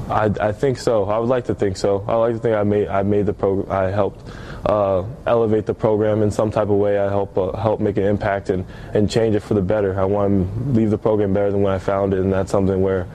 I, 0.09 0.31
I 0.39 0.51
think 0.51 0.79
so. 0.79 1.05
I 1.05 1.19
would 1.19 1.29
like 1.29 1.45
to 1.45 1.53
think 1.53 1.77
so. 1.77 2.03
I 2.07 2.15
like 2.15 2.33
to 2.33 2.39
think 2.39 2.55
I 2.55 2.63
made 2.63 2.87
I 2.87 3.03
made 3.03 3.27
the 3.27 3.33
program. 3.33 3.71
I 3.71 3.91
helped 3.91 4.27
uh, 4.65 5.03
elevate 5.27 5.67
the 5.67 5.75
program 5.75 6.23
in 6.23 6.31
some 6.31 6.49
type 6.49 6.69
of 6.69 6.77
way. 6.77 6.97
I 6.97 7.07
help 7.07 7.37
uh, 7.37 7.51
help 7.55 7.79
make 7.79 7.97
an 7.97 8.03
impact 8.05 8.49
and, 8.49 8.65
and 8.95 9.11
change 9.11 9.35
it 9.35 9.41
for 9.41 9.53
the 9.53 9.61
better. 9.61 9.99
I 9.99 10.05
want 10.05 10.31
to 10.31 10.71
leave 10.71 10.89
the 10.89 10.97
program 10.97 11.33
better 11.33 11.51
than 11.51 11.61
when 11.61 11.71
I 11.71 11.77
found 11.77 12.15
it, 12.15 12.19
and 12.21 12.33
that's 12.33 12.51
something 12.51 12.81
where 12.81 13.07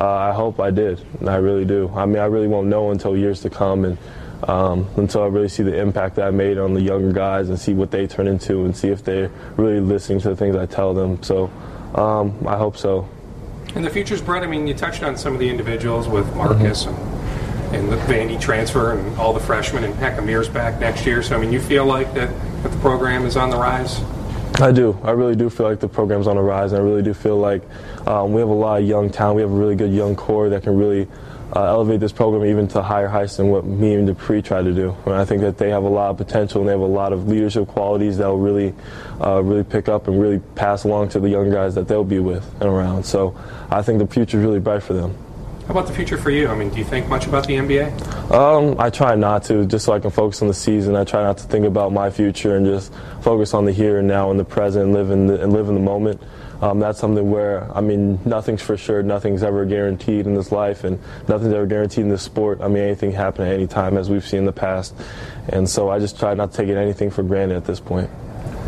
uh, 0.00 0.10
I 0.10 0.32
hope 0.32 0.60
I 0.60 0.70
did. 0.70 1.04
I 1.26 1.36
really 1.36 1.66
do. 1.66 1.92
I 1.94 2.06
mean, 2.06 2.20
I 2.20 2.24
really 2.24 2.48
won't 2.48 2.68
know 2.68 2.90
until 2.90 3.18
years 3.18 3.42
to 3.42 3.50
come 3.50 3.84
and. 3.84 3.98
Um, 4.42 4.88
until 4.96 5.22
I 5.22 5.26
really 5.26 5.50
see 5.50 5.64
the 5.64 5.78
impact 5.78 6.16
that 6.16 6.26
I 6.26 6.30
made 6.30 6.56
on 6.56 6.72
the 6.72 6.80
younger 6.80 7.12
guys 7.12 7.50
and 7.50 7.58
see 7.58 7.74
what 7.74 7.90
they 7.90 8.06
turn 8.06 8.26
into 8.26 8.64
and 8.64 8.74
see 8.74 8.88
if 8.88 9.04
they're 9.04 9.30
really 9.58 9.80
listening 9.80 10.18
to 10.20 10.30
the 10.30 10.34
things 10.34 10.56
I 10.56 10.64
tell 10.64 10.94
them. 10.94 11.22
So 11.22 11.50
um, 11.94 12.46
I 12.46 12.56
hope 12.56 12.76
so. 12.76 13.08
And 13.74 13.84
the 13.84 13.90
future's 13.90 14.20
bright. 14.20 14.42
I 14.42 14.46
mean, 14.46 14.66
you 14.66 14.74
touched 14.74 15.02
on 15.02 15.16
some 15.16 15.32
of 15.32 15.38
the 15.38 15.48
individuals 15.48 16.08
with 16.08 16.34
Marcus 16.34 16.86
mm-hmm. 16.86 17.74
and, 17.74 17.76
and 17.76 17.92
the 17.92 17.96
Vandy 18.12 18.40
transfer 18.40 18.98
and 18.98 19.18
all 19.18 19.32
the 19.32 19.40
freshmen, 19.40 19.84
and 19.84 19.94
heck, 19.94 20.18
Amir's 20.18 20.48
back 20.48 20.80
next 20.80 21.06
year. 21.06 21.22
So, 21.22 21.36
I 21.36 21.40
mean, 21.40 21.52
you 21.52 21.60
feel 21.60 21.84
like 21.84 22.12
that, 22.14 22.30
that 22.62 22.72
the 22.72 22.78
program 22.78 23.24
is 23.24 23.36
on 23.36 23.50
the 23.50 23.56
rise? 23.56 24.00
I 24.60 24.72
do. 24.72 24.98
I 25.04 25.12
really 25.12 25.36
do 25.36 25.48
feel 25.48 25.66
like 25.66 25.80
the 25.80 25.88
program's 25.88 26.26
on 26.26 26.36
the 26.36 26.42
rise, 26.42 26.72
and 26.72 26.82
I 26.82 26.84
really 26.84 27.02
do 27.02 27.14
feel 27.14 27.38
like 27.38 27.62
um, 28.06 28.32
we 28.32 28.40
have 28.40 28.50
a 28.50 28.52
lot 28.52 28.82
of 28.82 28.88
young 28.88 29.08
talent. 29.08 29.36
We 29.36 29.42
have 29.42 29.50
a 29.50 29.54
really 29.54 29.76
good 29.76 29.92
young 29.92 30.16
core 30.16 30.48
that 30.48 30.64
can 30.64 30.76
really 30.76 31.06
uh, 31.54 31.64
elevate 31.64 32.00
this 32.00 32.12
program 32.12 32.44
even 32.44 32.68
to 32.68 32.82
higher 32.82 33.08
heights 33.08 33.36
than 33.36 33.48
what 33.48 33.64
me 33.64 33.94
and 33.94 34.06
Dupree 34.06 34.42
try 34.42 34.62
to 34.62 34.72
do. 34.72 34.96
And 35.06 35.14
I 35.14 35.24
think 35.24 35.40
that 35.42 35.58
they 35.58 35.70
have 35.70 35.82
a 35.82 35.88
lot 35.88 36.10
of 36.10 36.16
potential 36.16 36.60
and 36.60 36.68
they 36.68 36.72
have 36.72 36.80
a 36.80 36.84
lot 36.84 37.12
of 37.12 37.28
leadership 37.28 37.68
qualities 37.68 38.18
that 38.18 38.28
will 38.28 38.38
really, 38.38 38.74
uh, 39.20 39.42
really 39.42 39.64
pick 39.64 39.88
up 39.88 40.08
and 40.08 40.20
really 40.20 40.38
pass 40.54 40.84
along 40.84 41.08
to 41.10 41.20
the 41.20 41.28
young 41.28 41.50
guys 41.50 41.74
that 41.74 41.88
they'll 41.88 42.04
be 42.04 42.20
with 42.20 42.48
and 42.60 42.70
around. 42.70 43.04
So 43.04 43.36
I 43.70 43.82
think 43.82 43.98
the 43.98 44.06
future 44.06 44.38
is 44.38 44.44
really 44.44 44.60
bright 44.60 44.82
for 44.82 44.92
them. 44.92 45.16
How 45.70 45.78
about 45.78 45.86
the 45.86 45.94
future 45.94 46.16
for 46.16 46.30
you? 46.32 46.48
I 46.48 46.56
mean, 46.56 46.70
do 46.70 46.78
you 46.78 46.84
think 46.84 47.06
much 47.06 47.28
about 47.28 47.46
the 47.46 47.54
NBA? 47.54 48.32
Um, 48.32 48.74
I 48.80 48.90
try 48.90 49.14
not 49.14 49.44
to, 49.44 49.64
just 49.64 49.84
so 49.84 49.92
I 49.92 50.00
can 50.00 50.10
focus 50.10 50.42
on 50.42 50.48
the 50.48 50.54
season. 50.54 50.96
I 50.96 51.04
try 51.04 51.22
not 51.22 51.38
to 51.38 51.44
think 51.44 51.64
about 51.64 51.92
my 51.92 52.10
future 52.10 52.56
and 52.56 52.66
just 52.66 52.92
focus 53.20 53.54
on 53.54 53.66
the 53.66 53.72
here 53.72 53.98
and 53.98 54.08
now 54.08 54.32
and 54.32 54.40
the 54.40 54.44
present 54.44 54.86
and 54.86 54.92
live 54.92 55.12
in 55.12 55.28
the, 55.28 55.40
and 55.40 55.52
live 55.52 55.68
in 55.68 55.74
the 55.74 55.80
moment 55.80 56.20
um, 56.62 56.78
that's 56.78 56.98
something 56.98 57.30
where 57.30 57.74
I 57.74 57.80
mean 57.80 58.18
nothing's 58.24 58.60
for 58.60 58.76
sure, 58.76 59.02
nothing's 59.02 59.42
ever 59.42 59.64
guaranteed 59.64 60.26
in 60.26 60.34
this 60.34 60.52
life, 60.52 60.84
and 60.84 60.98
nothing's 61.26 61.54
ever 61.54 61.66
guaranteed 61.66 62.04
in 62.04 62.10
this 62.10 62.22
sport. 62.22 62.60
I 62.60 62.68
mean 62.68 62.82
anything 62.82 63.12
happen 63.12 63.46
at 63.46 63.54
any 63.54 63.66
time, 63.66 63.96
as 63.96 64.10
we've 64.10 64.26
seen 64.26 64.40
in 64.40 64.44
the 64.44 64.52
past, 64.52 64.94
and 65.48 65.68
so 65.68 65.88
I 65.88 65.98
just 65.98 66.18
try 66.18 66.34
not 66.34 66.52
to 66.52 66.56
take 66.58 66.68
anything 66.68 67.10
for 67.10 67.22
granted 67.22 67.56
at 67.56 67.64
this 67.64 67.80
point. 67.80 68.10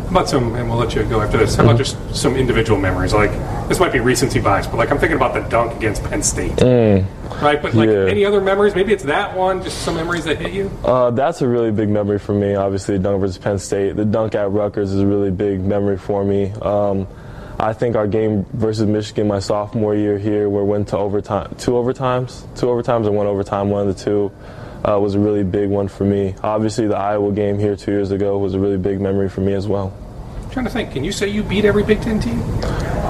About 0.09 0.29
some, 0.29 0.55
and 0.55 0.69
we'll 0.69 0.77
let 0.77 0.93
you 0.93 1.03
go 1.03 1.21
after 1.21 1.37
this. 1.37 1.55
How 1.55 1.63
about 1.63 1.77
just 1.77 1.97
some 2.15 2.35
individual 2.35 2.79
memories? 2.79 3.13
Like 3.13 3.31
this 3.67 3.79
might 3.79 3.91
be 3.91 3.99
recency 3.99 4.39
bias, 4.39 4.67
but 4.67 4.77
like 4.77 4.91
I'm 4.91 4.99
thinking 4.99 5.17
about 5.17 5.33
the 5.33 5.41
dunk 5.49 5.75
against 5.75 6.03
Penn 6.03 6.21
State, 6.21 6.51
mm, 6.51 7.41
right? 7.41 7.61
But 7.61 7.73
like 7.73 7.89
yeah. 7.89 8.05
any 8.07 8.23
other 8.25 8.39
memories? 8.41 8.75
Maybe 8.75 8.93
it's 8.93 9.03
that 9.05 9.35
one. 9.35 9.63
Just 9.63 9.79
some 9.83 9.95
memories 9.95 10.25
that 10.25 10.39
hit 10.39 10.53
you. 10.53 10.71
Uh, 10.83 11.09
that's 11.11 11.41
a 11.41 11.47
really 11.47 11.71
big 11.71 11.89
memory 11.89 12.19
for 12.19 12.33
me. 12.33 12.55
Obviously, 12.55 12.97
the 12.97 13.03
dunk 13.03 13.21
versus 13.21 13.37
Penn 13.37 13.57
State. 13.57 13.95
The 13.95 14.05
dunk 14.05 14.35
at 14.35 14.51
Rutgers 14.51 14.91
is 14.91 14.99
a 14.99 15.07
really 15.07 15.31
big 15.31 15.61
memory 15.61 15.97
for 15.97 16.23
me. 16.23 16.51
Um, 16.61 17.07
I 17.59 17.73
think 17.73 17.95
our 17.95 18.07
game 18.07 18.45
versus 18.53 18.87
Michigan 18.87 19.27
my 19.27 19.39
sophomore 19.39 19.95
year 19.95 20.17
here, 20.17 20.49
where 20.49 20.63
we 20.63 20.69
went 20.69 20.89
to 20.89 20.97
overtime, 20.97 21.55
two 21.57 21.71
overtimes, 21.71 22.43
two 22.57 22.65
overtimes 22.65 23.05
and 23.05 23.15
one 23.15 23.27
overtime, 23.27 23.69
one 23.69 23.87
of 23.87 23.95
the 23.95 24.03
two, 24.03 24.31
uh, 24.83 24.99
was 24.99 25.15
a 25.15 25.19
really 25.19 25.43
big 25.43 25.69
one 25.69 25.87
for 25.87 26.03
me. 26.03 26.35
Obviously, 26.43 26.87
the 26.87 26.97
Iowa 26.97 27.31
game 27.31 27.57
here 27.59 27.75
two 27.75 27.91
years 27.91 28.11
ago 28.11 28.37
was 28.37 28.53
a 28.53 28.59
really 28.59 28.77
big 28.77 28.99
memory 28.99 29.29
for 29.29 29.41
me 29.41 29.53
as 29.53 29.67
well. 29.67 29.93
I'm 30.43 30.49
trying 30.49 30.65
to 30.65 30.71
think, 30.71 30.91
can 30.91 31.03
you 31.03 31.11
say 31.11 31.27
you 31.27 31.43
beat 31.43 31.65
every 31.65 31.83
Big 31.83 32.01
Ten 32.01 32.19
team? 32.19 32.41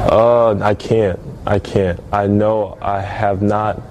Uh, 0.09 0.59
I 0.61 0.75
can't. 0.75 1.19
I 1.45 1.59
can't. 1.59 1.99
I 2.11 2.27
know 2.27 2.77
I 2.81 3.01
have 3.01 3.41
not. 3.41 3.81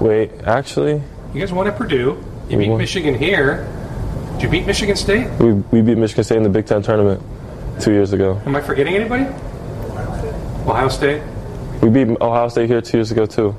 Wait, 0.00 0.32
actually. 0.44 1.02
You 1.34 1.40
guys 1.40 1.52
won 1.52 1.66
at 1.66 1.76
Purdue. 1.76 2.22
You 2.48 2.58
beat 2.58 2.68
won. 2.70 2.78
Michigan 2.78 3.14
here. 3.14 3.68
Did 4.34 4.42
you 4.44 4.48
beat 4.48 4.66
Michigan 4.66 4.96
State? 4.96 5.30
We, 5.38 5.52
we 5.52 5.82
beat 5.82 5.98
Michigan 5.98 6.24
State 6.24 6.38
in 6.38 6.42
the 6.42 6.48
Big 6.48 6.66
Ten 6.66 6.82
tournament 6.82 7.22
two 7.80 7.92
years 7.92 8.12
ago. 8.12 8.40
Am 8.44 8.56
I 8.56 8.60
forgetting 8.60 8.94
anybody? 8.94 9.24
Ohio 10.66 10.88
State. 10.88 11.22
We 11.82 11.90
beat 11.90 12.08
Ohio 12.20 12.48
State 12.48 12.68
here 12.68 12.80
two 12.80 12.98
years 12.98 13.10
ago 13.12 13.26
too. 13.26 13.54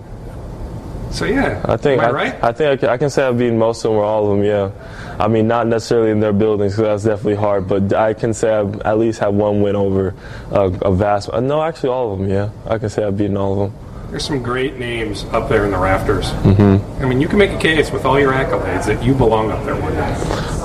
So 1.14 1.26
yeah, 1.26 1.64
I 1.66 1.78
think 1.78 2.02
I, 2.02 2.10
right? 2.10 2.44
I, 2.44 2.52
think 2.52 2.72
I 2.72 2.78
can, 2.78 2.90
I 2.90 2.98
can, 2.98 3.10
say 3.12 3.24
I've 3.24 3.38
beaten 3.38 3.60
most 3.60 3.86
of 3.86 3.92
them 3.92 4.00
or 4.00 4.04
all 4.04 4.32
of 4.32 4.36
them. 4.36 4.44
Yeah, 4.44 4.72
I 5.20 5.28
mean 5.28 5.48
not 5.48 5.68
necessarily 5.68 6.10
in 6.10 6.20
their 6.20 6.34
buildings 6.34 6.74
because 6.76 7.04
that's 7.04 7.04
definitely 7.04 7.36
hard, 7.36 7.68
but 7.68 7.94
I 7.94 8.16
can 8.16 8.34
say 8.34 8.52
I've 8.52 8.82
at 8.82 8.98
least 8.98 9.20
have 9.20 9.36
one 9.36 9.62
win 9.62 9.76
over 9.76 10.16
a, 10.50 10.62
a 10.62 10.92
vast. 10.92 11.30
Uh, 11.30 11.40
no, 11.40 11.62
actually 11.62 11.90
all 11.90 12.14
of 12.14 12.20
them. 12.20 12.30
Yeah, 12.30 12.50
I 12.66 12.80
can 12.80 12.90
say 12.90 13.04
I've 13.04 13.16
beaten 13.16 13.38
all 13.38 13.62
of 13.62 13.72
them. 13.72 14.10
There's 14.10 14.26
some 14.26 14.42
great 14.42 14.78
names 14.80 15.26
up 15.26 15.50
there 15.50 15.66
in 15.66 15.72
the 15.72 15.78
rafters. 15.78 16.32
Mm-hmm. 16.32 17.04
I 17.04 17.08
mean, 17.08 17.22
you 17.22 17.28
can 17.28 17.38
make 17.38 17.52
a 17.52 17.60
case 17.60 17.92
with 17.92 18.06
all 18.06 18.20
your 18.20 18.34
accolades 18.34 18.86
that 18.88 19.04
you 19.04 19.14
belong 19.14 19.52
up 19.52 19.64
there 19.66 19.80
one 19.80 19.94
day. 19.94 20.16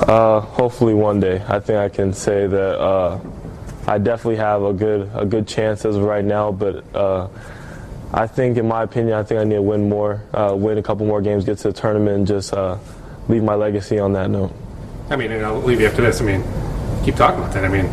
Uh, 0.08 0.40
hopefully 0.40 0.94
one 0.94 1.20
day. 1.20 1.42
I 1.46 1.60
think 1.60 1.78
I 1.78 1.90
can 1.90 2.14
say 2.14 2.46
that. 2.46 2.80
Uh, 2.80 3.20
I 3.86 3.96
definitely 3.96 4.36
have 4.36 4.62
a 4.62 4.72
good 4.72 5.10
a 5.14 5.24
good 5.24 5.46
chance 5.46 5.84
as 5.86 5.96
of 5.96 6.02
right 6.02 6.24
now, 6.24 6.52
but 6.52 6.84
uh, 6.94 7.28
I 8.12 8.26
think, 8.26 8.56
in 8.56 8.66
my 8.66 8.82
opinion, 8.82 9.18
I 9.18 9.22
think 9.22 9.40
I 9.40 9.44
need 9.44 9.56
to 9.56 9.62
win 9.62 9.88
more, 9.88 10.22
uh, 10.32 10.54
win 10.56 10.78
a 10.78 10.82
couple 10.82 11.06
more 11.06 11.20
games, 11.20 11.44
get 11.44 11.58
to 11.58 11.68
the 11.68 11.72
tournament, 11.72 12.16
and 12.16 12.26
just 12.26 12.54
uh, 12.54 12.78
leave 13.28 13.42
my 13.42 13.54
legacy 13.54 13.98
on 13.98 14.14
that 14.14 14.30
note. 14.30 14.52
I 15.10 15.16
mean, 15.16 15.30
and 15.30 15.44
I'll 15.44 15.60
leave 15.60 15.80
you 15.80 15.86
after 15.86 16.02
this. 16.02 16.20
I 16.20 16.24
mean, 16.24 16.42
keep 17.04 17.16
talking 17.16 17.40
about 17.40 17.52
that. 17.52 17.64
I 17.64 17.68
mean, 17.68 17.86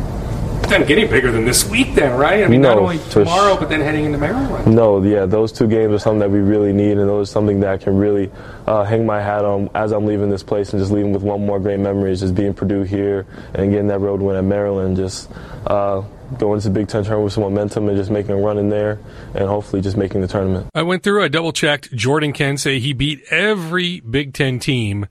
then 0.69 0.85
getting 0.85 1.09
bigger 1.09 1.31
than 1.31 1.45
this 1.45 1.69
week, 1.69 1.93
then, 1.95 2.17
right? 2.17 2.43
I 2.43 2.47
mean, 2.47 2.61
no, 2.61 2.69
not 2.69 2.77
only 2.79 2.99
tomorrow, 3.09 3.57
but 3.57 3.69
then 3.69 3.81
heading 3.81 4.05
into 4.05 4.17
Maryland. 4.17 4.73
No, 4.73 5.03
yeah, 5.03 5.25
those 5.25 5.51
two 5.51 5.67
games 5.67 5.93
are 5.93 5.99
something 5.99 6.19
that 6.19 6.31
we 6.31 6.39
really 6.39 6.73
need, 6.73 6.97
and 6.97 7.07
those 7.07 7.29
are 7.29 7.31
something 7.31 7.59
that 7.59 7.69
I 7.69 7.77
can 7.77 7.97
really 7.97 8.31
uh, 8.65 8.83
hang 8.83 9.05
my 9.05 9.21
hat 9.21 9.45
on 9.45 9.69
as 9.75 9.91
I'm 9.91 10.05
leaving 10.05 10.29
this 10.29 10.43
place 10.43 10.73
and 10.73 10.81
just 10.81 10.91
leaving 10.91 11.13
with 11.13 11.21
one 11.21 11.45
more 11.45 11.59
great 11.59 11.79
memory 11.79 12.11
is 12.11 12.21
just 12.21 12.35
being 12.35 12.53
Purdue 12.53 12.83
here 12.83 13.27
and 13.53 13.71
getting 13.71 13.87
that 13.87 13.99
road 13.99 14.21
win 14.21 14.35
at 14.35 14.43
Maryland. 14.43 14.97
Just 14.97 15.29
uh, 15.67 16.01
going 16.37 16.59
to 16.59 16.67
the 16.69 16.73
Big 16.73 16.87
Ten 16.87 17.03
tournament 17.03 17.25
with 17.25 17.33
some 17.33 17.43
momentum 17.43 17.87
and 17.87 17.97
just 17.97 18.11
making 18.11 18.31
a 18.31 18.37
run 18.37 18.57
in 18.57 18.69
there 18.69 18.99
and 19.33 19.47
hopefully 19.47 19.81
just 19.81 19.97
making 19.97 20.21
the 20.21 20.27
tournament. 20.27 20.67
I 20.73 20.83
went 20.83 21.03
through, 21.03 21.23
I 21.23 21.27
double 21.27 21.53
checked. 21.53 21.93
Jordan 21.93 22.33
can 22.33 22.57
say 22.57 22.79
he 22.79 22.93
beat 22.93 23.23
every 23.29 23.99
Big 23.99 24.33
Ten 24.33 24.59
team 24.59 25.07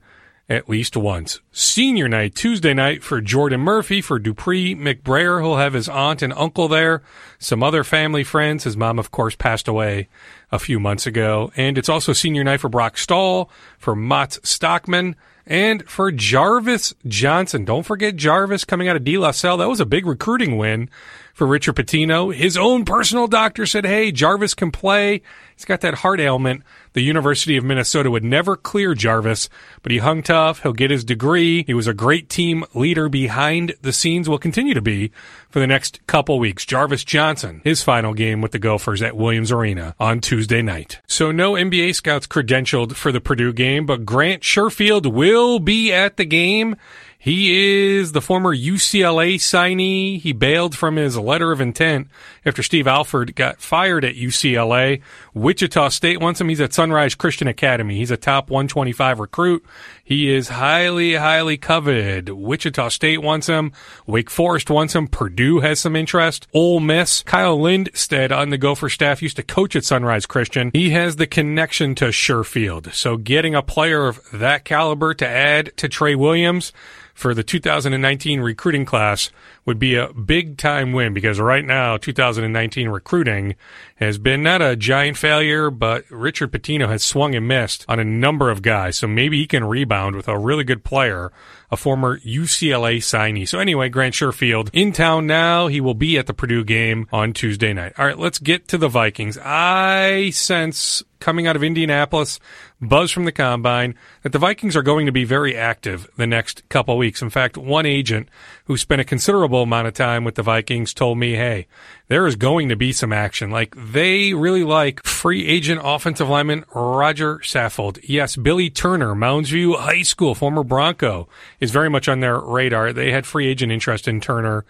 at 0.47 0.69
least 0.69 0.95
once. 0.95 1.41
Senior 1.51 2.07
night, 2.07 2.35
Tuesday 2.35 2.73
night 2.73 3.03
for 3.03 3.19
Jordan 3.19 3.61
Murphy, 3.61 3.99
for 4.01 4.19
Dupree 4.19 4.75
McBrayer, 4.75 5.41
who'll 5.41 5.57
have 5.57 5.73
his 5.73 5.89
aunt 5.89 6.21
and 6.21 6.33
uncle 6.33 6.67
there, 6.67 7.01
some 7.39 7.63
other 7.63 7.83
family 7.83 8.23
friends. 8.23 8.63
His 8.63 8.77
mom, 8.77 8.99
of 8.99 9.09
course, 9.09 9.35
passed 9.35 9.67
away 9.67 10.07
a 10.51 10.59
few 10.59 10.79
months 10.79 11.07
ago. 11.07 11.51
And 11.55 11.77
it's 11.77 11.89
also 11.89 12.13
senior 12.13 12.43
night 12.43 12.59
for 12.59 12.69
Brock 12.69 12.97
Stahl, 12.97 13.49
for 13.79 13.95
Matz 13.95 14.39
Stockman, 14.43 15.15
and 15.45 15.87
for 15.89 16.11
Jarvis 16.11 16.93
Johnson. 17.07 17.65
Don't 17.65 17.85
forget 17.85 18.15
Jarvis 18.15 18.65
coming 18.65 18.87
out 18.87 18.95
of 18.95 19.03
De 19.03 19.17
La 19.17 19.31
Salle. 19.31 19.57
That 19.57 19.69
was 19.69 19.79
a 19.79 19.85
big 19.85 20.05
recruiting 20.05 20.57
win 20.57 20.89
for 21.35 21.45
Richard 21.45 21.75
Pitino. 21.75 22.33
His 22.33 22.55
own 22.55 22.85
personal 22.85 23.27
doctor 23.27 23.65
said, 23.65 23.85
hey, 23.85 24.11
Jarvis 24.11 24.53
can 24.53 24.71
play. 24.71 25.21
He's 25.53 25.65
got 25.65 25.81
that 25.81 25.95
heart 25.95 26.21
ailment. 26.21 26.63
The 26.93 27.01
University 27.01 27.57
of 27.57 27.63
Minnesota 27.63 28.09
would 28.09 28.23
never 28.23 28.55
clear 28.55 28.93
Jarvis, 28.93 29.49
but 29.83 29.91
he 29.91 29.97
hung 29.97 30.23
tough. 30.23 30.63
He'll 30.63 30.71
get 30.71 30.91
his 30.91 31.03
degree. 31.03 31.63
He 31.63 31.73
was 31.73 31.87
a 31.87 31.93
great 31.93 32.29
team 32.29 32.63
leader 32.73 33.09
behind 33.09 33.75
the 33.81 33.91
scenes, 33.91 34.29
will 34.29 34.37
continue 34.37 34.73
to 34.73 34.81
be 34.81 35.11
for 35.49 35.59
the 35.59 35.67
next 35.67 36.05
couple 36.07 36.39
weeks. 36.39 36.65
Jarvis 36.65 37.03
Johnson, 37.03 37.61
his 37.65 37.83
final 37.83 38.13
game 38.13 38.41
with 38.41 38.53
the 38.53 38.59
Gophers 38.59 39.01
at 39.01 39.17
Williams 39.17 39.51
Arena 39.51 39.93
on 39.99 40.21
Tuesday 40.21 40.61
night. 40.61 41.01
So 41.05 41.33
no 41.33 41.53
NBA 41.53 41.95
scouts 41.95 42.27
credentialed 42.27 42.95
for 42.95 43.11
the 43.11 43.21
Purdue 43.21 43.51
game, 43.51 43.85
but 43.85 44.05
Grant 44.05 44.41
Sherfield 44.41 45.11
will 45.11 45.59
be 45.59 45.91
at 45.91 46.15
the 46.15 46.25
game. 46.25 46.77
He 47.25 47.97
is 47.97 48.11
the 48.11 48.21
former 48.21 48.55
UCLA 48.55 49.37
signee. 49.37 50.21
He 50.21 50.31
bailed 50.31 50.77
from 50.77 50.95
his 50.95 51.17
letter 51.17 51.51
of 51.51 51.59
intent 51.59 52.07
after 52.45 52.61
Steve 52.61 52.85
Alford 52.85 53.33
got 53.33 53.59
fired 53.59 54.05
at 54.05 54.13
UCLA. 54.13 55.01
Wichita 55.33 55.89
State 55.89 56.21
wants 56.21 56.39
him. 56.39 56.49
He's 56.49 56.61
at 56.61 56.71
Sunrise 56.71 57.15
Christian 57.15 57.47
Academy. 57.47 57.97
He's 57.97 58.11
a 58.11 58.15
top 58.15 58.51
125 58.51 59.19
recruit. 59.19 59.65
He 60.03 60.31
is 60.31 60.49
highly, 60.49 61.15
highly 61.15 61.57
coveted. 61.57 62.29
Wichita 62.29 62.89
State 62.89 63.23
wants 63.23 63.47
him. 63.47 63.71
Wake 64.05 64.29
Forest 64.29 64.69
wants 64.69 64.93
him. 64.93 65.07
Purdue 65.07 65.61
has 65.61 65.79
some 65.79 65.95
interest. 65.95 66.45
Ole 66.53 66.79
Miss. 66.79 67.23
Kyle 67.23 67.59
Lindsted 67.59 68.31
on 68.31 68.51
the 68.51 68.59
Gopher 68.59 68.87
staff 68.87 69.23
used 69.23 69.37
to 69.37 69.43
coach 69.43 69.75
at 69.75 69.83
Sunrise 69.83 70.27
Christian. 70.27 70.69
He 70.73 70.91
has 70.91 71.15
the 71.15 71.25
connection 71.25 71.95
to 71.95 72.09
Sherfield. 72.09 72.93
So 72.93 73.17
getting 73.17 73.55
a 73.55 73.63
player 73.63 74.05
of 74.05 74.21
that 74.31 74.63
caliber 74.63 75.15
to 75.15 75.27
add 75.27 75.75
to 75.77 75.89
Trey 75.89 76.13
Williams, 76.13 76.71
for 77.15 77.33
the 77.33 77.43
2019 77.43 78.41
recruiting 78.41 78.85
class 78.85 79.31
would 79.65 79.79
be 79.79 79.95
a 79.95 80.11
big 80.13 80.57
time 80.57 80.91
win 80.91 81.13
because 81.13 81.39
right 81.39 81.63
now 81.63 81.95
2019 81.97 82.89
recruiting 82.89 83.55
has 83.95 84.17
been 84.17 84.43
not 84.43 84.61
a 84.61 84.75
giant 84.75 85.17
failure, 85.17 85.71
but 85.71 86.03
Richard 86.11 86.51
Pitino 86.51 86.89
has 86.89 87.03
swung 87.03 87.33
and 87.33 87.47
missed 87.47 87.85
on 87.87 87.99
a 87.99 88.03
number 88.03 88.51
of 88.51 88.61
guys. 88.61 88.97
So 88.97 89.07
maybe 89.07 89.37
he 89.37 89.47
can 89.47 89.63
rebound 89.63 90.17
with 90.17 90.27
a 90.27 90.37
really 90.37 90.65
good 90.65 90.83
player, 90.83 91.31
a 91.71 91.77
former 91.77 92.19
UCLA 92.19 92.97
signee. 92.97 93.47
So 93.47 93.59
anyway, 93.59 93.87
Grant 93.87 94.13
Sherfield 94.13 94.69
in 94.73 94.91
town 94.91 95.25
now. 95.25 95.67
He 95.67 95.79
will 95.79 95.93
be 95.93 96.17
at 96.17 96.27
the 96.27 96.33
Purdue 96.33 96.65
game 96.65 97.07
on 97.13 97.31
Tuesday 97.31 97.71
night. 97.71 97.93
All 97.97 98.05
right, 98.05 98.19
let's 98.19 98.39
get 98.39 98.67
to 98.67 98.77
the 98.77 98.89
Vikings. 98.89 99.37
I 99.41 100.31
sense 100.31 101.01
coming 101.25 101.47
out 101.47 101.55
of 101.55 101.63
Indianapolis, 101.63 102.39
buzz 102.79 103.09
from 103.09 103.25
the 103.25 103.31
combine, 103.31 103.95
that 104.21 104.31
the 104.31 104.37
Vikings 104.37 104.75
are 104.75 104.83
going 104.83 105.07
to 105.07 105.11
be 105.11 105.23
very 105.23 105.57
active 105.57 106.07
the 106.17 106.27
next 106.27 106.69
couple 106.69 106.95
weeks. 106.99 107.19
In 107.19 107.31
fact, 107.31 107.57
one 107.57 107.87
agent 107.87 108.29
who 108.65 108.77
spent 108.77 109.01
a 109.01 109.03
considerable 109.03 109.63
amount 109.63 109.87
of 109.87 109.95
time 109.95 110.23
with 110.23 110.35
the 110.35 110.43
Vikings 110.43 110.93
told 110.93 111.17
me, 111.17 111.33
hey, 111.33 111.65
there 112.09 112.27
is 112.27 112.35
going 112.35 112.69
to 112.69 112.75
be 112.75 112.93
some 112.93 113.11
action. 113.11 113.49
Like 113.49 113.73
they 113.75 114.35
really 114.35 114.63
like 114.63 115.03
free 115.03 115.47
agent 115.47 115.81
offensive 115.83 116.29
lineman 116.29 116.63
Roger 116.75 117.37
Saffold. 117.39 117.97
Yes, 118.03 118.35
Billy 118.35 118.69
Turner, 118.69 119.15
Mounds 119.15 119.49
View 119.49 119.73
High 119.73 120.03
School, 120.03 120.35
former 120.35 120.63
Bronco, 120.63 121.27
is 121.59 121.71
very 121.71 121.89
much 121.89 122.07
on 122.07 122.19
their 122.19 122.39
radar. 122.39 122.93
They 122.93 123.11
had 123.11 123.25
free 123.25 123.47
agent 123.47 123.71
interest 123.71 124.07
in 124.07 124.21
Turner 124.21 124.63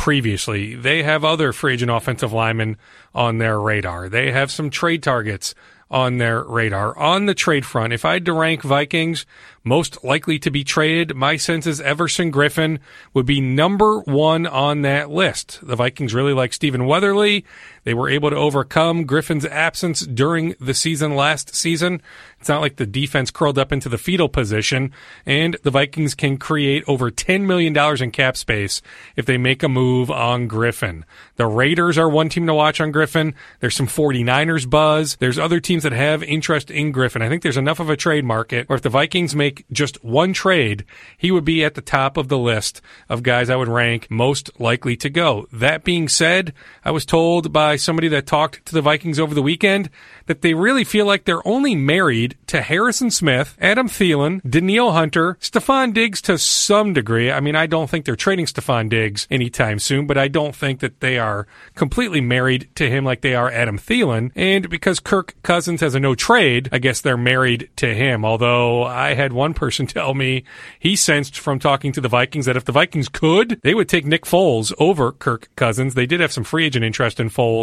previously. 0.00 0.74
They 0.74 1.02
have 1.02 1.26
other 1.26 1.52
free 1.52 1.74
agent 1.74 1.90
offensive 1.90 2.32
linemen 2.32 2.78
on 3.14 3.36
their 3.36 3.60
radar. 3.60 4.08
They 4.08 4.32
have 4.32 4.50
some 4.50 4.70
trade 4.70 5.02
targets 5.02 5.54
on 5.90 6.18
their 6.18 6.44
radar. 6.44 6.96
On 6.96 7.26
the 7.26 7.34
trade 7.34 7.66
front, 7.66 7.92
if 7.92 8.04
I 8.04 8.14
had 8.14 8.24
to 8.26 8.32
rank 8.32 8.62
Vikings 8.62 9.26
most 9.64 10.04
likely 10.04 10.38
to 10.38 10.50
be 10.50 10.64
traded, 10.64 11.16
my 11.16 11.36
sense 11.36 11.66
is 11.66 11.80
Everson 11.80 12.30
Griffen 12.30 12.78
would 13.12 13.26
be 13.26 13.40
number 13.40 14.00
one 14.00 14.46
on 14.46 14.82
that 14.82 15.10
list. 15.10 15.58
The 15.62 15.76
Vikings 15.76 16.14
really 16.14 16.32
like 16.32 16.52
Stephen 16.52 16.86
Weatherly. 16.86 17.44
They 17.84 17.94
were 17.94 18.08
able 18.08 18.30
to 18.30 18.36
overcome 18.36 19.06
Griffen's 19.06 19.46
absence 19.46 20.00
during 20.00 20.54
the 20.60 20.74
season 20.74 21.16
last 21.16 21.54
season. 21.54 22.02
It's 22.38 22.48
not 22.48 22.60
like 22.60 22.76
the 22.76 22.86
defense 22.86 23.30
curled 23.30 23.58
up 23.58 23.72
into 23.72 23.88
the 23.88 23.98
fetal 23.98 24.28
position, 24.28 24.92
and 25.26 25.56
the 25.62 25.70
Vikings 25.70 26.14
can 26.14 26.36
create 26.36 26.84
over 26.86 27.10
$10 27.10 27.42
million 27.42 27.76
in 28.02 28.10
cap 28.10 28.36
space 28.36 28.80
if 29.16 29.26
they 29.26 29.38
make 29.38 29.62
a 29.62 29.68
move 29.68 30.10
on 30.10 30.48
Griffen. 30.48 31.04
The 31.36 31.46
Raiders 31.46 31.98
are 31.98 32.08
one 32.08 32.28
team 32.28 32.46
to 32.46 32.54
watch 32.54 32.80
on 32.80 32.92
Griffen. 32.92 33.34
There's 33.60 33.76
some 33.76 33.86
49ers 33.86 34.68
buzz. 34.68 35.16
There's 35.16 35.38
other 35.38 35.60
teams 35.60 35.82
that 35.82 35.92
have 35.92 36.22
interest 36.22 36.70
in 36.70 36.92
Griffen. 36.92 37.22
I 37.22 37.28
think 37.28 37.42
there's 37.42 37.56
enough 37.56 37.80
of 37.80 37.90
a 37.90 37.96
trade 37.96 38.24
market 38.24 38.68
where 38.68 38.76
if 38.76 38.82
the 38.82 38.88
Vikings 38.88 39.34
make 39.34 39.64
just 39.72 40.02
one 40.04 40.32
trade, 40.32 40.84
he 41.18 41.30
would 41.30 41.44
be 41.44 41.64
at 41.64 41.74
the 41.74 41.80
top 41.80 42.16
of 42.16 42.28
the 42.28 42.38
list 42.38 42.80
of 43.08 43.22
guys 43.22 43.50
I 43.50 43.56
would 43.56 43.68
rank 43.68 44.10
most 44.10 44.50
likely 44.60 44.96
to 44.96 45.10
go. 45.10 45.46
That 45.52 45.84
being 45.84 46.08
said, 46.08 46.52
I 46.84 46.90
was 46.90 47.04
told 47.04 47.52
by 47.52 47.69
somebody 47.76 48.08
that 48.08 48.26
talked 48.26 48.64
to 48.66 48.74
the 48.74 48.82
Vikings 48.82 49.18
over 49.18 49.34
the 49.34 49.42
weekend 49.42 49.90
that 50.26 50.42
they 50.42 50.54
really 50.54 50.84
feel 50.84 51.06
like 51.06 51.24
they're 51.24 51.46
only 51.46 51.74
married 51.74 52.36
to 52.46 52.62
Harrison 52.62 53.10
Smith, 53.10 53.56
Adam 53.60 53.88
Thielen, 53.88 54.40
Danielle 54.48 54.92
Hunter, 54.92 55.36
Stefon 55.40 55.92
Diggs 55.92 56.22
to 56.22 56.38
some 56.38 56.92
degree. 56.92 57.30
I 57.30 57.40
mean, 57.40 57.56
I 57.56 57.66
don't 57.66 57.90
think 57.90 58.04
they're 58.04 58.16
trading 58.16 58.46
Stefon 58.46 58.88
Diggs 58.88 59.26
anytime 59.30 59.78
soon, 59.78 60.06
but 60.06 60.16
I 60.16 60.28
don't 60.28 60.54
think 60.54 60.80
that 60.80 61.00
they 61.00 61.18
are 61.18 61.46
completely 61.74 62.20
married 62.20 62.68
to 62.76 62.88
him 62.88 63.04
like 63.04 63.20
they 63.20 63.34
are 63.34 63.50
Adam 63.50 63.78
Thielen. 63.78 64.30
And 64.34 64.68
because 64.68 65.00
Kirk 65.00 65.34
Cousins 65.42 65.80
has 65.80 65.94
a 65.94 66.00
no 66.00 66.14
trade, 66.14 66.68
I 66.70 66.78
guess 66.78 67.00
they're 67.00 67.16
married 67.16 67.68
to 67.76 67.94
him. 67.94 68.24
Although 68.24 68.84
I 68.84 69.14
had 69.14 69.32
one 69.32 69.54
person 69.54 69.86
tell 69.88 70.14
me 70.14 70.44
he 70.78 70.96
sensed 70.96 71.38
from 71.38 71.58
talking 71.58 71.92
to 71.92 72.00
the 72.00 72.08
Vikings 72.08 72.46
that 72.46 72.56
if 72.56 72.64
the 72.64 72.72
Vikings 72.72 73.08
could, 73.08 73.60
they 73.62 73.74
would 73.74 73.88
take 73.88 74.06
Nick 74.06 74.24
Foles 74.24 74.72
over 74.78 75.12
Kirk 75.12 75.48
Cousins. 75.56 75.94
They 75.94 76.06
did 76.06 76.20
have 76.20 76.32
some 76.32 76.44
free 76.44 76.66
agent 76.66 76.84
interest 76.84 77.20
in 77.20 77.30
Foles 77.30 77.59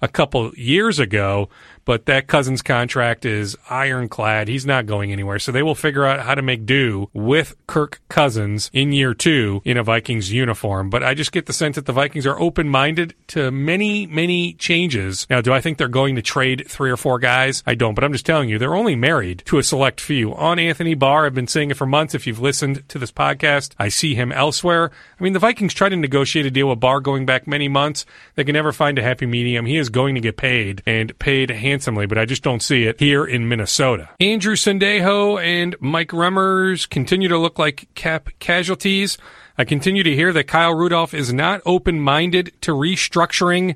a 0.00 0.08
couple 0.08 0.52
years 0.56 0.98
ago, 0.98 1.48
but 1.84 2.06
that 2.06 2.26
Cousins 2.26 2.62
contract 2.62 3.24
is 3.24 3.56
ironclad. 3.68 4.48
He's 4.48 4.66
not 4.66 4.86
going 4.86 5.12
anywhere. 5.12 5.38
So 5.38 5.52
they 5.52 5.62
will 5.62 5.74
figure 5.74 6.04
out 6.04 6.20
how 6.20 6.34
to 6.34 6.42
make 6.42 6.66
do 6.66 7.08
with 7.12 7.54
Kirk 7.66 8.00
Cousins 8.08 8.70
in 8.72 8.92
year 8.92 9.14
two 9.14 9.62
in 9.64 9.76
a 9.76 9.82
Vikings 9.82 10.32
uniform. 10.32 10.90
But 10.90 11.02
I 11.02 11.14
just 11.14 11.32
get 11.32 11.46
the 11.46 11.52
sense 11.52 11.76
that 11.76 11.86
the 11.86 11.92
Vikings 11.92 12.26
are 12.26 12.38
open 12.40 12.68
minded 12.68 13.14
to 13.28 13.50
many, 13.50 14.06
many 14.06 14.54
changes. 14.54 15.26
Now, 15.28 15.40
do 15.40 15.52
I 15.52 15.60
think 15.60 15.78
they're 15.78 15.88
going 15.88 16.16
to 16.16 16.22
trade 16.22 16.64
three 16.68 16.90
or 16.90 16.96
four 16.96 17.18
guys? 17.18 17.62
I 17.66 17.74
don't, 17.74 17.94
but 17.94 18.04
I'm 18.04 18.12
just 18.12 18.26
telling 18.26 18.48
you, 18.48 18.58
they're 18.58 18.74
only 18.74 18.96
married 18.96 19.42
to 19.46 19.58
a 19.58 19.62
select 19.62 20.00
few. 20.00 20.34
On 20.34 20.58
Anthony 20.58 20.94
Barr, 20.94 21.26
I've 21.26 21.34
been 21.34 21.46
saying 21.46 21.70
it 21.70 21.76
for 21.76 21.86
months. 21.86 22.14
If 22.14 22.26
you've 22.26 22.40
listened 22.40 22.88
to 22.88 22.98
this 22.98 23.12
podcast, 23.12 23.72
I 23.78 23.88
see 23.88 24.14
him 24.14 24.32
elsewhere. 24.32 24.90
I 25.18 25.22
mean, 25.22 25.32
the 25.32 25.38
Vikings 25.38 25.74
tried 25.74 25.90
to 25.90 25.96
negotiate 25.96 26.46
a 26.46 26.50
deal 26.50 26.68
with 26.68 26.80
Barr 26.80 27.00
going 27.00 27.26
back 27.26 27.46
many 27.46 27.68
months. 27.68 28.06
They 28.34 28.44
can 28.44 28.54
never 28.54 28.72
find 28.72 28.98
a 28.98 29.02
happy 29.02 29.26
medium. 29.26 29.66
He 29.66 29.76
is 29.76 29.88
going 29.88 30.14
to 30.14 30.20
get 30.20 30.36
paid 30.36 30.82
and 30.86 31.16
paid 31.18 31.50
handsomely, 31.74 32.06
but 32.06 32.18
I 32.18 32.24
just 32.24 32.44
don't 32.44 32.62
see 32.62 32.84
it 32.84 33.00
here 33.00 33.24
in 33.24 33.48
Minnesota. 33.48 34.10
Andrew 34.20 34.54
Sendejo 34.54 35.42
and 35.42 35.74
Mike 35.80 36.10
Remmers 36.10 36.88
continue 36.88 37.28
to 37.28 37.36
look 37.36 37.58
like 37.58 37.88
cap 37.96 38.28
casualties. 38.38 39.18
I 39.58 39.64
continue 39.64 40.04
to 40.04 40.14
hear 40.14 40.32
that 40.32 40.46
Kyle 40.46 40.72
Rudolph 40.72 41.12
is 41.12 41.32
not 41.32 41.62
open 41.66 41.98
minded 41.98 42.52
to 42.60 42.70
restructuring 42.70 43.74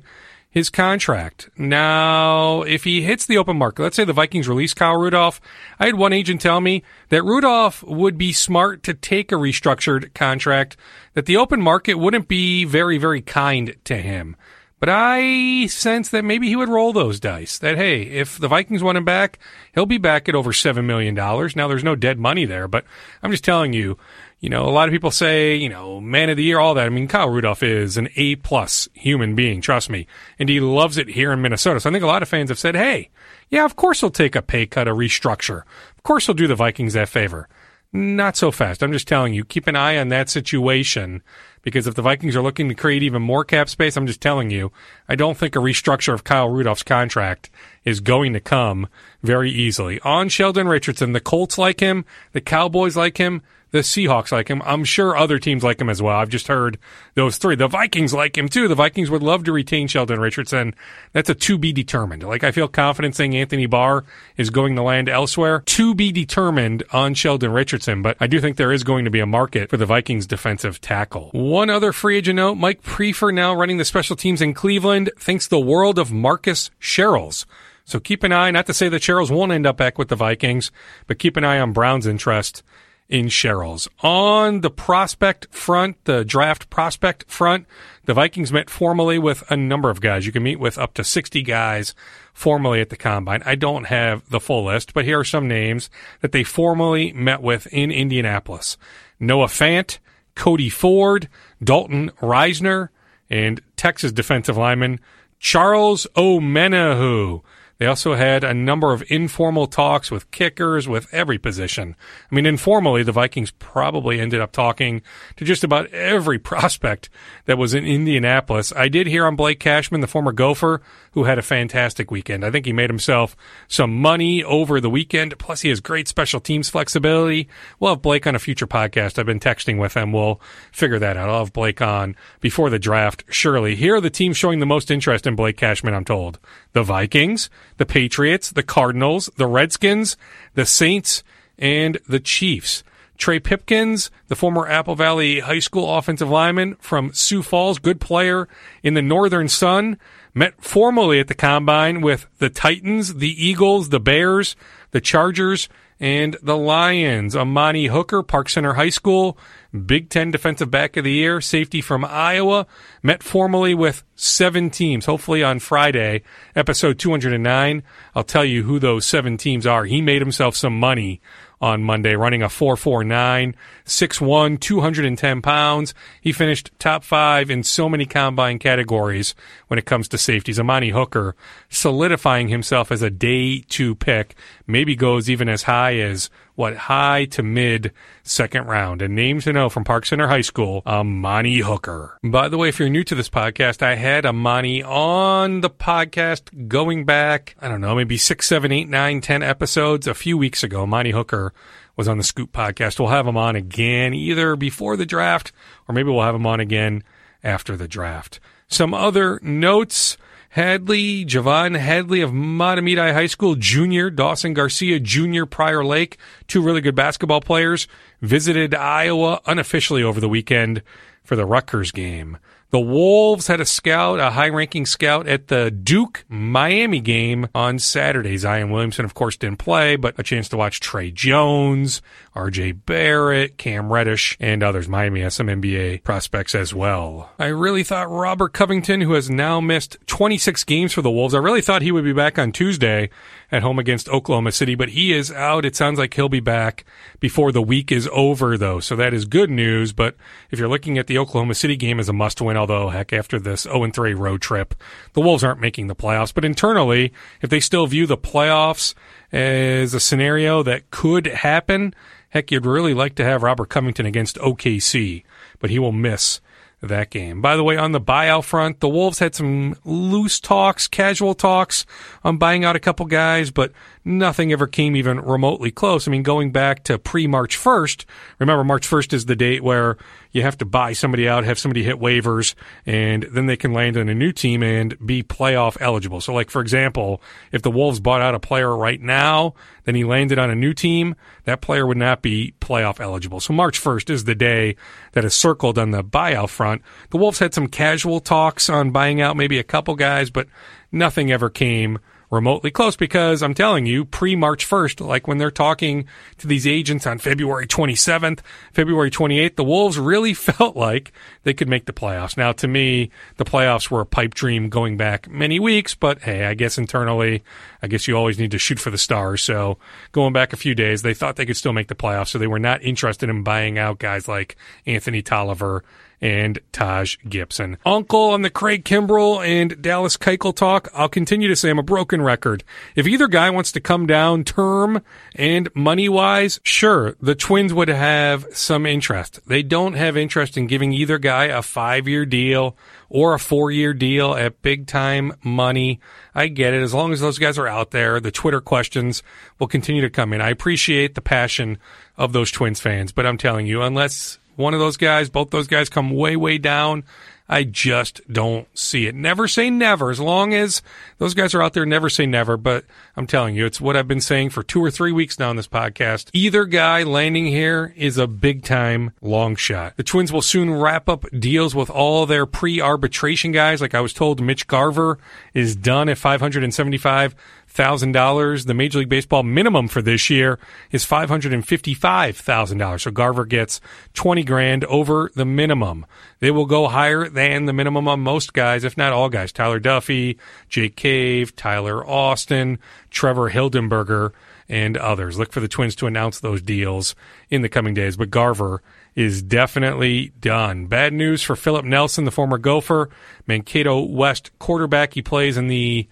his 0.49 0.69
contract. 0.69 1.49
Now, 1.57 2.61
if 2.61 2.85
he 2.85 3.01
hits 3.01 3.25
the 3.25 3.37
open 3.37 3.57
market, 3.57 3.83
let's 3.83 3.97
say 3.97 4.05
the 4.05 4.13
Vikings 4.13 4.47
release 4.47 4.73
Kyle 4.73 4.95
Rudolph, 4.95 5.41
I 5.77 5.87
had 5.87 5.95
one 5.95 6.13
agent 6.13 6.39
tell 6.39 6.61
me 6.61 6.83
that 7.09 7.23
Rudolph 7.23 7.83
would 7.83 8.17
be 8.17 8.31
smart 8.31 8.81
to 8.83 8.93
take 8.93 9.33
a 9.33 9.35
restructured 9.35 10.13
contract, 10.13 10.77
that 11.15 11.25
the 11.25 11.35
open 11.35 11.61
market 11.61 11.95
wouldn't 11.95 12.29
be 12.29 12.63
very, 12.63 12.97
very 12.97 13.21
kind 13.21 13.75
to 13.83 13.97
him. 13.97 14.37
But 14.79 14.89
I 14.89 15.65
sense 15.67 16.09
that 16.09 16.23
maybe 16.23 16.47
he 16.47 16.55
would 16.55 16.69
roll 16.69 16.93
those 16.93 17.19
dice. 17.19 17.57
That, 17.59 17.75
hey, 17.75 18.03
if 18.03 18.37
the 18.37 18.47
Vikings 18.47 18.81
want 18.81 18.97
him 18.97 19.05
back, 19.05 19.37
he'll 19.73 19.85
be 19.85 19.97
back 19.97 20.29
at 20.29 20.35
over 20.35 20.51
$7 20.51 20.85
million. 20.85 21.13
Now, 21.13 21.67
there's 21.67 21.83
no 21.83 21.95
dead 21.95 22.17
money 22.17 22.45
there, 22.45 22.67
but 22.67 22.85
I'm 23.21 23.31
just 23.31 23.43
telling 23.43 23.73
you, 23.73 23.97
you 24.39 24.49
know, 24.49 24.65
a 24.65 24.71
lot 24.71 24.87
of 24.87 24.93
people 24.93 25.11
say, 25.11 25.55
you 25.55 25.67
know, 25.67 25.99
man 25.99 26.29
of 26.29 26.37
the 26.37 26.43
year, 26.43 26.59
all 26.59 26.73
that. 26.75 26.85
I 26.85 26.89
mean, 26.89 27.09
Kyle 27.09 27.29
Rudolph 27.29 27.61
is 27.61 27.97
an 27.97 28.07
A 28.15 28.37
plus 28.37 28.87
human 28.93 29.35
being, 29.35 29.59
trust 29.59 29.89
me. 29.89 30.07
And 30.39 30.47
he 30.47 30.61
loves 30.61 30.97
it 30.97 31.09
here 31.09 31.33
in 31.33 31.41
Minnesota. 31.41 31.81
So 31.81 31.89
I 31.89 31.93
think 31.93 32.03
a 32.03 32.07
lot 32.07 32.23
of 32.23 32.29
fans 32.29 32.49
have 32.49 32.59
said, 32.59 32.75
hey, 32.75 33.09
yeah, 33.49 33.65
of 33.65 33.75
course 33.75 33.99
he'll 33.99 34.09
take 34.09 34.35
a 34.35 34.41
pay 34.41 34.65
cut, 34.65 34.87
a 34.87 34.93
restructure. 34.93 35.63
Of 35.97 36.03
course 36.03 36.25
he'll 36.25 36.35
do 36.35 36.47
the 36.47 36.55
Vikings 36.55 36.93
that 36.93 37.09
favor. 37.09 37.49
Not 37.91 38.37
so 38.37 38.51
fast. 38.51 38.83
I'm 38.83 38.91
just 38.91 39.07
telling 39.07 39.33
you, 39.33 39.43
keep 39.43 39.65
an 39.65 39.75
eye 39.75 39.97
on 39.97 40.09
that 40.09 40.29
situation 40.29 41.23
because 41.63 41.87
if 41.87 41.95
the 41.95 42.03
Vikings 42.03 42.35
are 42.35 42.41
looking 42.41 42.69
to 42.69 42.75
create 42.75 43.01
even 43.01 43.21
more 43.23 43.43
cap 43.43 43.67
space, 43.67 43.97
I'm 43.97 44.05
just 44.05 44.21
telling 44.21 44.51
you, 44.51 44.71
I 45.07 45.15
don't 45.15 45.37
think 45.37 45.55
a 45.55 45.59
restructure 45.59 46.13
of 46.13 46.23
Kyle 46.23 46.49
Rudolph's 46.49 46.83
contract 46.83 47.49
is 47.83 47.99
going 47.99 48.33
to 48.33 48.39
come 48.39 48.87
very 49.23 49.49
easily. 49.49 49.99
On 50.01 50.29
Sheldon 50.29 50.67
Richardson, 50.67 51.13
the 51.13 51.19
Colts 51.19 51.57
like 51.57 51.79
him, 51.79 52.05
the 52.31 52.41
Cowboys 52.41 52.95
like 52.95 53.17
him, 53.17 53.41
the 53.71 53.79
Seahawks 53.79 54.31
like 54.31 54.47
him. 54.47 54.61
I'm 54.65 54.83
sure 54.83 55.15
other 55.15 55.39
teams 55.39 55.63
like 55.63 55.79
him 55.79 55.89
as 55.89 56.01
well. 56.01 56.17
I've 56.17 56.29
just 56.29 56.47
heard 56.47 56.77
those 57.13 57.37
three. 57.37 57.55
The 57.55 57.67
Vikings 57.67 58.13
like 58.13 58.37
him 58.37 58.49
too. 58.49 58.67
The 58.67 58.75
Vikings 58.75 59.09
would 59.09 59.23
love 59.23 59.43
to 59.43 59.51
retain 59.51 59.87
Sheldon 59.87 60.19
Richardson. 60.19 60.73
That's 61.13 61.29
a 61.29 61.35
to 61.35 61.57
be 61.57 61.71
determined. 61.71 62.23
Like 62.23 62.43
I 62.43 62.51
feel 62.51 62.67
confident 62.67 63.15
saying 63.15 63.35
Anthony 63.35 63.65
Barr 63.65 64.05
is 64.37 64.49
going 64.49 64.75
to 64.75 64.81
land 64.81 65.09
elsewhere. 65.09 65.61
To 65.65 65.93
be 65.93 66.11
determined 66.11 66.83
on 66.91 67.13
Sheldon 67.13 67.51
Richardson, 67.51 68.01
but 68.01 68.17
I 68.19 68.27
do 68.27 68.39
think 68.39 68.57
there 68.57 68.71
is 68.71 68.83
going 68.83 69.05
to 69.05 69.11
be 69.11 69.19
a 69.19 69.25
market 69.25 69.69
for 69.69 69.77
the 69.77 69.85
Vikings 69.85 70.25
defensive 70.25 70.81
tackle. 70.81 71.29
One 71.31 71.69
other 71.69 71.91
free 71.91 72.17
agent 72.17 72.37
note, 72.37 72.55
Mike 72.55 72.81
Priefer 72.81 73.33
now 73.33 73.53
running 73.53 73.77
the 73.77 73.85
special 73.85 74.15
teams 74.15 74.41
in 74.41 74.53
Cleveland 74.53 75.11
thinks 75.17 75.47
the 75.47 75.59
world 75.59 75.99
of 75.99 76.11
Marcus 76.11 76.71
Sherels. 76.81 77.45
So 77.85 77.99
keep 77.99 78.23
an 78.23 78.31
eye, 78.31 78.51
not 78.51 78.67
to 78.67 78.73
say 78.73 78.87
that 78.89 79.01
Sherels 79.01 79.31
won't 79.31 79.51
end 79.51 79.65
up 79.65 79.77
back 79.77 79.97
with 79.97 80.09
the 80.09 80.15
Vikings, 80.15 80.71
but 81.07 81.17
keep 81.17 81.37
an 81.37 81.43
eye 81.43 81.59
on 81.59 81.73
Brown's 81.73 82.05
interest 82.05 82.61
in 83.09 83.25
Sherels. 83.25 83.87
On 84.01 84.61
the 84.61 84.69
prospect 84.69 85.47
front, 85.53 86.03
the 86.05 86.23
draft 86.23 86.69
prospect 86.69 87.29
front, 87.29 87.65
the 88.05 88.13
Vikings 88.13 88.53
met 88.53 88.69
formally 88.69 89.17
with 89.17 89.43
a 89.49 89.57
number 89.57 89.89
of 89.89 89.99
guys. 89.99 90.25
You 90.25 90.31
can 90.31 90.43
meet 90.43 90.59
with 90.59 90.77
up 90.77 90.93
to 90.93 91.03
60 91.03 91.41
guys 91.41 91.95
formally 92.33 92.79
at 92.79 92.89
the 92.89 92.95
combine. 92.95 93.41
I 93.45 93.55
don't 93.55 93.85
have 93.85 94.29
the 94.29 94.39
full 94.39 94.65
list, 94.65 94.93
but 94.93 95.05
here 95.05 95.19
are 95.19 95.25
some 95.25 95.47
names 95.47 95.89
that 96.21 96.31
they 96.31 96.43
formally 96.43 97.11
met 97.11 97.41
with 97.41 97.67
in 97.67 97.91
Indianapolis. 97.91 98.77
Noah 99.19 99.47
Fant, 99.47 99.97
Cody 100.35 100.69
Ford, 100.69 101.27
Dalton 101.61 102.11
Risner, 102.21 102.89
and 103.29 103.61
Texas 103.75 104.11
defensive 104.11 104.57
lineman 104.57 104.99
Charles 105.39 106.05
Omenihu. 106.15 107.41
They 107.79 107.85
also 107.85 108.15
had 108.15 108.43
a 108.43 108.53
number 108.53 108.91
of 108.91 109.05
informal 109.07 109.65
talks 109.65 110.11
with 110.11 110.29
kickers, 110.31 110.85
with 110.85 111.07
every 111.13 111.37
position. 111.37 111.95
I 112.29 112.35
mean, 112.35 112.45
informally, 112.45 113.03
the 113.03 113.13
Vikings 113.13 113.51
probably 113.51 114.19
ended 114.19 114.41
up 114.41 114.51
talking 114.51 115.01
to 115.37 115.45
just 115.45 115.63
about 115.63 115.89
every 115.91 116.37
prospect 116.49 117.09
that 117.45 117.57
was 117.57 117.73
in 117.73 117.85
Indianapolis. 117.85 118.73
I 118.75 118.89
did 118.89 119.07
hear 119.07 119.25
on 119.25 119.37
Blake 119.37 119.61
Cashman, 119.61 120.01
the 120.01 120.07
former 120.07 120.33
Gopher, 120.33 120.81
who 121.13 121.23
had 121.23 121.39
a 121.39 121.41
fantastic 121.41 122.11
weekend. 122.11 122.43
I 122.43 122.51
think 122.51 122.65
he 122.65 122.73
made 122.73 122.89
himself 122.89 123.37
some 123.69 123.97
money 124.01 124.43
over 124.43 124.81
the 124.81 124.89
weekend. 124.89 125.39
Plus, 125.39 125.61
he 125.61 125.69
has 125.69 125.79
great 125.79 126.09
special 126.09 126.41
teams 126.41 126.69
flexibility. 126.69 127.47
We'll 127.79 127.93
have 127.93 128.01
Blake 128.01 128.27
on 128.27 128.35
a 128.35 128.39
future 128.39 128.67
podcast. 128.67 129.17
I've 129.17 129.25
been 129.25 129.39
texting 129.39 129.79
with 129.79 129.95
him. 129.95 130.11
We'll 130.11 130.41
figure 130.73 130.99
that 130.99 131.15
out. 131.15 131.29
I'll 131.29 131.39
have 131.39 131.53
Blake 131.53 131.81
on 131.81 132.17
before 132.41 132.69
the 132.69 132.77
draft, 132.77 133.23
surely. 133.29 133.75
Here 133.75 133.95
are 133.95 134.01
the 134.01 134.09
teams 134.09 134.35
showing 134.35 134.59
the 134.59 134.65
most 134.65 134.91
interest 134.91 135.25
in 135.25 135.35
Blake 135.35 135.55
Cashman, 135.55 135.93
I'm 135.93 136.03
told. 136.03 136.39
The 136.73 136.83
Vikings, 136.83 137.49
the 137.79 137.85
Patriots, 137.85 138.51
the 138.51 138.61
Cardinals, 138.61 139.31
the 139.37 139.47
Redskins, 139.47 140.17
the 140.53 140.65
Saints, 140.65 141.23
and 141.57 141.97
the 142.07 142.19
Chiefs. 142.19 142.83
Trey 143.17 143.39
Pipkins, 143.39 144.11
the 144.27 144.35
former 144.35 144.67
Apple 144.67 144.95
Valley 144.95 145.39
High 145.39 145.59
School 145.59 145.97
offensive 145.97 146.29
lineman 146.29 146.75
from 146.75 147.13
Sioux 147.13 147.41
Falls, 147.41 147.79
good 147.79 147.99
player 147.99 148.47
in 148.83 148.93
the 148.93 149.01
Northern 149.01 149.47
Sun, 149.47 149.97
met 150.33 150.61
formally 150.63 151.19
at 151.19 151.27
the 151.27 151.33
combine 151.33 152.01
with 152.01 152.27
the 152.37 152.49
Titans, 152.49 153.15
the 153.15 153.45
Eagles, 153.45 153.89
the 153.89 153.99
Bears, 153.99 154.55
the 154.91 155.01
Chargers, 155.01 155.69
and 155.99 156.37
the 156.41 156.57
Lions. 156.57 157.35
Amani 157.35 157.87
Hooker, 157.87 158.23
Park 158.23 158.49
Center 158.49 158.73
High 158.73 158.89
School, 158.89 159.37
Big 159.85 160.09
Ten 160.09 160.31
Defensive 160.31 160.71
Back 160.71 160.95
of 160.95 161.03
the 161.03 161.11
Year, 161.11 161.41
safety 161.41 161.81
from 161.81 162.05
Iowa, 162.05 162.65
met 163.03 163.21
formally 163.21 163.75
with 163.75 164.03
seven 164.15 164.69
teams. 164.69 165.05
Hopefully 165.05 165.43
on 165.43 165.59
Friday, 165.59 166.23
episode 166.55 166.99
209, 166.99 167.83
I'll 168.15 168.23
tell 168.23 168.45
you 168.45 168.63
who 168.63 168.79
those 168.79 169.05
seven 169.05 169.37
teams 169.37 169.67
are. 169.67 169.85
He 169.85 170.01
made 170.01 170.21
himself 170.21 170.55
some 170.55 170.79
money 170.79 171.21
on 171.61 171.83
Monday, 171.83 172.15
running 172.15 172.41
a 172.41 172.47
4.49, 172.47 173.53
6'1", 173.85 174.59
210 174.59 175.41
pounds. 175.41 175.93
He 176.21 176.31
finished 176.31 176.71
top 176.79 177.03
five 177.03 177.51
in 177.51 177.63
so 177.63 177.89
many 177.89 178.05
combine 178.05 178.59
categories 178.59 179.35
when 179.67 179.77
it 179.77 179.85
comes 179.85 180.07
to 180.09 180.17
safeties. 180.17 180.59
Amani 180.59 180.89
Hooker 180.89 181.35
solidifying 181.69 182.47
himself 182.47 182.91
as 182.91 183.01
a 183.01 183.09
day 183.09 183.59
two 183.67 183.93
pick, 183.95 184.35
maybe 184.69 184.95
goes 184.95 185.29
even 185.29 185.49
as 185.49 185.63
high 185.63 185.97
as 185.97 186.29
what 186.55 186.77
high 186.77 187.25
to 187.25 187.43
mid 187.43 187.91
second 188.23 188.67
round. 188.67 189.01
And 189.01 189.15
names 189.15 189.45
to 189.45 189.53
know 189.53 189.67
from 189.67 189.83
Park 189.83 190.05
Center 190.05 190.27
High 190.27 190.41
School, 190.41 190.83
Amani 190.85 191.59
Hooker. 191.59 192.17
By 192.23 192.47
the 192.47 192.57
way, 192.57 192.69
if 192.69 192.79
you're 192.79 192.89
new 192.89 193.03
to 193.03 193.15
this 193.15 193.29
podcast, 193.29 193.81
I 193.81 193.95
had 193.95 194.25
Amani 194.25 194.83
on 194.83 195.61
the 195.61 195.69
podcast 195.69 196.67
going 196.67 197.05
back, 197.05 197.55
I 197.59 197.67
don't 197.67 197.81
know, 197.81 197.95
maybe 197.95 198.17
six, 198.17 198.47
seven, 198.47 198.71
eight, 198.71 198.87
nine, 198.87 199.21
ten 199.21 199.41
episodes 199.43 200.07
a 200.07 200.13
few 200.13 200.37
weeks 200.37 200.63
ago. 200.63 200.83
Amani 200.83 201.11
Hooker 201.11 201.53
was 201.95 202.07
on 202.07 202.17
the 202.17 202.23
Scoop 202.23 202.51
podcast. 202.51 202.99
We'll 202.99 203.09
have 203.09 203.27
him 203.27 203.37
on 203.37 203.55
again 203.55 204.13
either 204.13 204.55
before 204.55 204.95
the 204.95 205.05
draft 205.05 205.51
or 205.87 205.95
maybe 205.95 206.09
we'll 206.09 206.23
have 206.23 206.35
him 206.35 206.47
on 206.47 206.59
again 206.59 207.03
after 207.43 207.75
the 207.75 207.87
draft. 207.87 208.39
Some 208.67 208.93
other 208.93 209.39
notes. 209.41 210.17
Hadley, 210.49 211.25
Javon 211.25 211.77
Hadley 211.77 212.21
of 212.21 212.31
Mahtomedi 212.31 213.13
High 213.13 213.27
School, 213.27 213.55
junior, 213.55 214.09
Dawson 214.09 214.55
Garcia, 214.55 214.99
junior, 214.99 215.45
Prior 215.45 215.85
Lake, 215.85 216.17
two 216.47 216.61
really 216.61 216.81
good 216.81 216.95
basketball 216.95 217.39
players, 217.39 217.87
visited 218.21 218.73
Iowa 218.73 219.41
unofficially 219.45 220.01
over 220.01 220.19
the 220.19 220.27
weekend 220.27 220.81
for 221.23 221.35
the 221.35 221.45
Rutgers 221.45 221.91
game. 221.91 222.39
The 222.71 222.79
Wolves 222.79 223.47
had 223.47 223.59
a 223.59 223.65
scout, 223.65 224.19
a 224.19 224.31
high 224.31 224.49
ranking 224.49 224.85
scout 224.85 225.27
at 225.27 225.47
the 225.47 225.71
Duke 225.71 226.23
Miami 226.29 226.99
game 226.99 227.47
on 227.53 227.79
Saturday. 227.79 228.37
Zion 228.37 228.69
Williamson, 228.69 229.05
of 229.05 229.15
course, 229.15 229.37
didn't 229.37 229.57
play, 229.57 229.95
but 229.95 230.19
a 230.19 230.23
chance 230.23 230.49
to 230.49 230.57
watch 230.57 230.79
Tre 230.79 231.09
Jones, 231.09 232.01
RJ 232.39 232.85
Barrett, 232.85 233.57
Cam 233.57 233.91
Reddish, 233.91 234.37
and 234.39 234.63
others. 234.63 234.87
Miami 234.87 235.21
has 235.21 235.33
some 235.33 235.47
NBA 235.47 236.03
prospects 236.03 236.55
as 236.55 236.73
well. 236.73 237.31
I 237.37 237.47
really 237.47 237.83
thought 237.83 238.09
Robert 238.09 238.53
Covington, 238.53 239.01
who 239.01 239.13
has 239.13 239.29
now 239.29 239.59
missed 239.59 239.97
26 240.07 240.63
games 240.63 240.93
for 240.93 241.01
the 241.01 241.11
Wolves, 241.11 241.35
I 241.35 241.39
really 241.39 241.61
thought 241.61 241.81
he 241.81 241.91
would 241.91 242.05
be 242.05 242.13
back 242.13 242.39
on 242.39 242.53
Tuesday 242.53 243.09
at 243.51 243.63
home 243.63 243.79
against 243.79 244.07
Oklahoma 244.09 244.51
City, 244.51 244.75
but 244.75 244.89
he 244.89 245.11
is 245.11 245.31
out. 245.31 245.65
It 245.65 245.75
sounds 245.75 245.99
like 245.99 246.13
he'll 246.13 246.29
be 246.29 246.39
back 246.39 246.85
before 247.19 247.51
the 247.51 247.61
week 247.61 247.91
is 247.91 248.07
over, 248.11 248.57
though. 248.57 248.79
So 248.79 248.95
that 248.95 249.13
is 249.13 249.25
good 249.25 249.49
news. 249.49 249.91
But 249.91 250.15
if 250.49 250.59
you're 250.59 250.69
looking 250.69 250.97
at 250.97 251.07
the 251.07 251.17
Oklahoma 251.17 251.55
City 251.55 251.75
game 251.75 251.99
as 251.99 252.09
a 252.09 252.13
must 252.13 252.41
win, 252.41 252.57
although 252.57 252.89
heck, 252.89 253.11
after 253.11 253.39
this 253.39 253.63
0 253.63 253.91
3 253.91 254.13
road 254.13 254.41
trip, 254.41 254.75
the 255.13 255.21
Wolves 255.21 255.43
aren't 255.43 255.59
making 255.59 255.87
the 255.87 255.95
playoffs. 255.95 256.33
But 256.33 256.45
internally, 256.45 257.11
if 257.41 257.49
they 257.49 257.59
still 257.59 257.87
view 257.87 258.05
the 258.05 258.17
playoffs 258.17 258.93
as 259.31 259.93
a 259.93 259.99
scenario 259.99 260.63
that 260.63 260.89
could 260.91 261.27
happen, 261.27 261.93
heck, 262.29 262.51
you'd 262.51 262.65
really 262.65 262.93
like 262.93 263.15
to 263.15 263.23
have 263.23 263.43
Robert 263.43 263.69
Covington 263.69 264.05
against 264.05 264.37
OKC, 264.37 265.23
but 265.59 265.69
he 265.69 265.79
will 265.79 265.91
miss 265.91 266.41
that 266.81 267.09
game. 267.09 267.41
By 267.41 267.55
the 267.55 267.63
way, 267.63 267.77
on 267.77 267.91
the 267.91 267.99
buyout 267.99 268.45
front, 268.45 268.79
the 268.79 268.87
Wolves 268.87 269.19
had 269.19 269.35
some 269.35 269.75
loose 269.83 270.39
talks, 270.39 270.87
casual 270.87 271.33
talks 271.33 271.85
on 272.23 272.37
buying 272.37 272.63
out 272.63 272.75
a 272.75 272.79
couple 272.79 273.05
guys, 273.05 273.51
but 273.51 273.73
nothing 274.05 274.51
ever 274.51 274.65
came 274.65 274.95
even 274.95 275.19
remotely 275.19 275.71
close. 275.71 276.07
I 276.07 276.11
mean, 276.11 276.23
going 276.23 276.51
back 276.51 276.83
to 276.85 276.97
pre 276.97 277.27
March 277.27 277.57
1st, 277.57 278.05
remember 278.39 278.63
March 278.63 278.87
1st 278.87 279.13
is 279.13 279.25
the 279.25 279.35
date 279.35 279.63
where 279.63 279.97
you 280.31 280.43
have 280.43 280.57
to 280.59 280.65
buy 280.65 280.93
somebody 280.93 281.27
out, 281.27 281.43
have 281.43 281.57
somebody 281.57 281.83
hit 281.83 281.99
waivers, 281.99 282.53
and 282.85 283.23
then 283.31 283.47
they 283.47 283.57
can 283.57 283.73
land 283.73 283.97
on 283.97 284.09
a 284.09 284.13
new 284.13 284.31
team 284.31 284.61
and 284.61 284.95
be 285.05 285.23
playoff 285.23 285.77
eligible. 285.79 286.21
So, 286.21 286.33
like, 286.33 286.49
for 286.49 286.61
example, 286.61 287.21
if 287.51 287.61
the 287.61 287.71
Wolves 287.71 287.99
bought 287.99 288.21
out 288.21 288.35
a 288.35 288.39
player 288.39 288.75
right 288.75 289.01
now, 289.01 289.55
then 289.85 289.95
he 289.95 290.03
landed 290.03 290.37
on 290.37 290.49
a 290.49 290.55
new 290.55 290.73
team, 290.73 291.15
that 291.45 291.61
player 291.61 291.85
would 291.87 291.97
not 291.97 292.21
be 292.21 292.53
playoff 292.61 292.99
eligible. 292.99 293.39
So, 293.39 293.53
March 293.53 293.81
1st 293.81 294.09
is 294.09 294.23
the 294.25 294.35
day 294.35 294.75
that 295.13 295.25
is 295.25 295.33
circled 295.33 295.79
on 295.79 295.91
the 295.91 296.03
buyout 296.03 296.49
front. 296.49 296.83
The 297.09 297.17
Wolves 297.17 297.39
had 297.39 297.53
some 297.53 297.67
casual 297.67 298.19
talks 298.19 298.69
on 298.69 298.91
buying 298.91 299.21
out 299.21 299.35
maybe 299.35 299.57
a 299.57 299.63
couple 299.63 299.95
guys, 299.95 300.29
but 300.29 300.47
nothing 300.91 301.31
ever 301.31 301.49
came 301.49 301.99
remotely 302.29 302.71
close 302.71 302.95
because 302.95 303.41
I'm 303.41 303.53
telling 303.53 303.85
you, 303.85 304.05
pre 304.05 304.35
March 304.35 304.67
1st, 304.67 305.05
like 305.05 305.27
when 305.27 305.37
they're 305.37 305.51
talking 305.51 306.07
to 306.37 306.47
these 306.47 306.67
agents 306.67 307.07
on 307.07 307.17
February 307.17 307.67
27th, 307.67 308.39
February 308.71 309.09
28th, 309.09 309.55
the 309.55 309.63
Wolves 309.63 309.97
really 309.97 310.33
felt 310.49 310.75
like 310.75 311.11
they 311.43 311.53
could 311.53 311.67
make 311.69 311.85
the 311.85 311.93
playoffs. 311.93 312.37
Now, 312.37 312.51
to 312.53 312.67
me, 312.67 313.09
the 313.37 313.45
playoffs 313.45 313.89
were 313.89 314.01
a 314.01 314.05
pipe 314.05 314.33
dream 314.33 314.69
going 314.69 314.97
back 314.97 315.29
many 315.29 315.59
weeks, 315.59 315.95
but 315.95 316.21
hey, 316.21 316.45
I 316.45 316.53
guess 316.53 316.77
internally, 316.77 317.43
I 317.81 317.87
guess 317.87 318.07
you 318.07 318.15
always 318.15 318.39
need 318.39 318.51
to 318.51 318.59
shoot 318.59 318.79
for 318.79 318.91
the 318.91 318.97
stars. 318.97 319.41
So 319.41 319.77
going 320.11 320.33
back 320.33 320.53
a 320.53 320.57
few 320.57 320.75
days, 320.75 321.01
they 321.01 321.13
thought 321.13 321.35
they 321.35 321.45
could 321.45 321.57
still 321.57 321.73
make 321.73 321.87
the 321.87 321.95
playoffs, 321.95 322.29
so 322.29 322.37
they 322.37 322.47
were 322.47 322.59
not 322.59 322.83
interested 322.83 323.29
in 323.29 323.43
buying 323.43 323.77
out 323.77 323.99
guys 323.99 324.27
like 324.27 324.55
Anthony 324.85 325.21
Tolliver 325.21 325.83
and 326.21 326.59
Taj 326.71 327.17
Gibson. 327.27 327.77
Uncle 327.85 328.29
on 328.29 328.41
the 328.41 328.49
Craig 328.49 328.83
Kimbrel 328.83 329.45
and 329.45 329.81
Dallas 329.81 330.17
Keuchel 330.17 330.55
talk. 330.55 330.89
I'll 330.93 331.09
continue 331.09 331.47
to 331.47 331.55
say 331.55 331.69
I'm 331.69 331.79
a 331.79 331.83
broken 331.83 332.21
record. 332.21 332.63
If 332.95 333.07
either 333.07 333.27
guy 333.27 333.49
wants 333.49 333.71
to 333.73 333.79
come 333.79 334.05
down 334.05 334.43
term 334.43 335.01
and 335.35 335.69
money 335.73 336.09
wise, 336.09 336.59
sure, 336.63 337.15
the 337.21 337.35
Twins 337.35 337.73
would 337.73 337.87
have 337.87 338.45
some 338.51 338.85
interest. 338.85 339.39
They 339.47 339.63
don't 339.63 339.93
have 339.93 340.17
interest 340.17 340.57
in 340.57 340.67
giving 340.67 340.93
either 340.93 341.17
guy 341.17 341.45
a 341.45 341.61
five 341.61 342.07
year 342.07 342.25
deal 342.25 342.75
or 343.09 343.33
a 343.33 343.39
four 343.39 343.71
year 343.71 343.93
deal 343.93 344.33
at 344.35 344.61
big 344.61 344.87
time 344.87 345.33
money. 345.43 345.99
I 346.35 346.47
get 346.47 346.73
it. 346.73 346.81
As 346.83 346.93
long 346.93 347.11
as 347.11 347.21
those 347.21 347.39
guys 347.39 347.57
are 347.57 347.67
out 347.67 347.91
there, 347.91 348.19
the 348.19 348.31
Twitter 348.31 348.61
questions 348.61 349.23
will 349.57 349.67
continue 349.67 350.01
to 350.01 350.09
come 350.09 350.33
in. 350.33 350.41
I 350.41 350.49
appreciate 350.49 351.15
the 351.15 351.21
passion 351.21 351.77
of 352.17 352.33
those 352.33 352.51
Twins 352.51 352.79
fans, 352.79 353.11
but 353.11 353.25
I'm 353.25 353.37
telling 353.37 353.65
you, 353.65 353.81
unless 353.81 354.37
one 354.59 354.73
of 354.73 354.79
those 354.79 354.97
guys, 354.97 355.29
both 355.29 355.51
those 355.51 355.67
guys 355.67 355.89
come 355.89 356.11
way, 356.11 356.35
way 356.35 356.57
down. 356.57 357.03
I 357.51 357.63
just 357.63 358.21
don't 358.31 358.67
see 358.77 359.07
it. 359.07 359.15
Never 359.15 359.47
say 359.47 359.71
never. 359.71 360.11
As 360.11 360.19
long 360.19 360.53
as 360.53 360.83
those 361.17 361.33
guys 361.33 361.55
are 361.55 361.63
out 361.63 361.73
there, 361.73 361.85
never 361.85 362.07
say 362.07 362.27
never. 362.27 362.57
But 362.57 362.85
I'm 363.17 363.25
telling 363.25 363.55
you, 363.55 363.65
it's 363.65 363.81
what 363.81 363.95
I've 363.95 364.07
been 364.07 364.21
saying 364.21 364.51
for 364.51 364.61
two 364.61 364.83
or 364.83 364.91
three 364.91 365.11
weeks 365.11 365.39
now 365.39 365.49
on 365.49 365.55
this 365.55 365.67
podcast. 365.67 366.29
Either 366.31 366.65
guy 366.65 367.01
landing 367.01 367.47
here 367.47 367.91
is 367.95 368.19
a 368.19 368.27
big 368.27 368.63
time 368.63 369.13
long 369.19 369.55
shot. 369.55 369.97
The 369.97 370.03
Twins 370.03 370.31
will 370.31 370.43
soon 370.43 370.71
wrap 370.71 371.09
up 371.09 371.25
deals 371.31 371.73
with 371.73 371.89
all 371.89 372.27
their 372.27 372.45
pre 372.45 372.79
arbitration 372.79 373.51
guys. 373.51 373.81
Like 373.81 373.95
I 373.95 374.01
was 374.01 374.13
told, 374.13 374.41
Mitch 374.41 374.67
Garver 374.67 375.17
is 375.55 375.75
done 375.75 376.07
at 376.07 376.19
575 376.19 377.33
thousand 377.69 378.11
dollars. 378.11 378.65
The 378.65 378.73
Major 378.73 378.99
League 378.99 379.09
Baseball 379.09 379.43
minimum 379.43 379.87
for 379.87 380.01
this 380.01 380.29
year 380.29 380.59
is 380.91 381.05
five 381.05 381.29
hundred 381.29 381.53
and 381.53 381.65
fifty-five 381.65 382.35
thousand 382.35 382.79
dollars. 382.79 383.03
So 383.03 383.11
Garver 383.11 383.45
gets 383.45 383.79
twenty 384.13 384.43
grand 384.43 384.83
over 384.85 385.31
the 385.35 385.45
minimum. 385.45 386.05
They 386.39 386.51
will 386.51 386.65
go 386.65 386.87
higher 386.87 387.29
than 387.29 387.65
the 387.65 387.73
minimum 387.73 388.07
on 388.07 388.19
most 388.19 388.53
guys, 388.53 388.83
if 388.83 388.97
not 388.97 389.13
all 389.13 389.29
guys. 389.29 389.51
Tyler 389.51 389.79
Duffey, 389.79 390.37
Jake 390.67 390.95
Cave, 390.95 391.55
Tyler 391.55 392.05
Austin, 392.05 392.79
Trevor 393.09 393.51
Hildenberger, 393.51 394.31
and 394.67 394.97
others. 394.97 395.37
Look 395.37 395.51
for 395.51 395.59
the 395.59 395.67
Twins 395.67 395.95
to 395.95 396.07
announce 396.07 396.39
those 396.39 396.61
deals 396.61 397.15
in 397.49 397.61
the 397.61 397.69
coming 397.69 397.93
days. 397.93 398.17
But 398.17 398.29
Garver 398.29 398.81
is 399.15 399.41
definitely 399.41 400.31
done. 400.39 400.85
Bad 400.85 401.13
news 401.13 401.41
for 401.41 401.55
Philip 401.55 401.83
Nelson, 401.83 402.25
the 402.25 402.31
former 402.31 402.57
Gopher, 402.57 403.09
Mankato 403.47 403.99
West 404.01 404.51
quarterback. 404.59 405.13
He 405.13 405.21
plays 405.21 405.57
in 405.57 405.67
the 405.67 406.07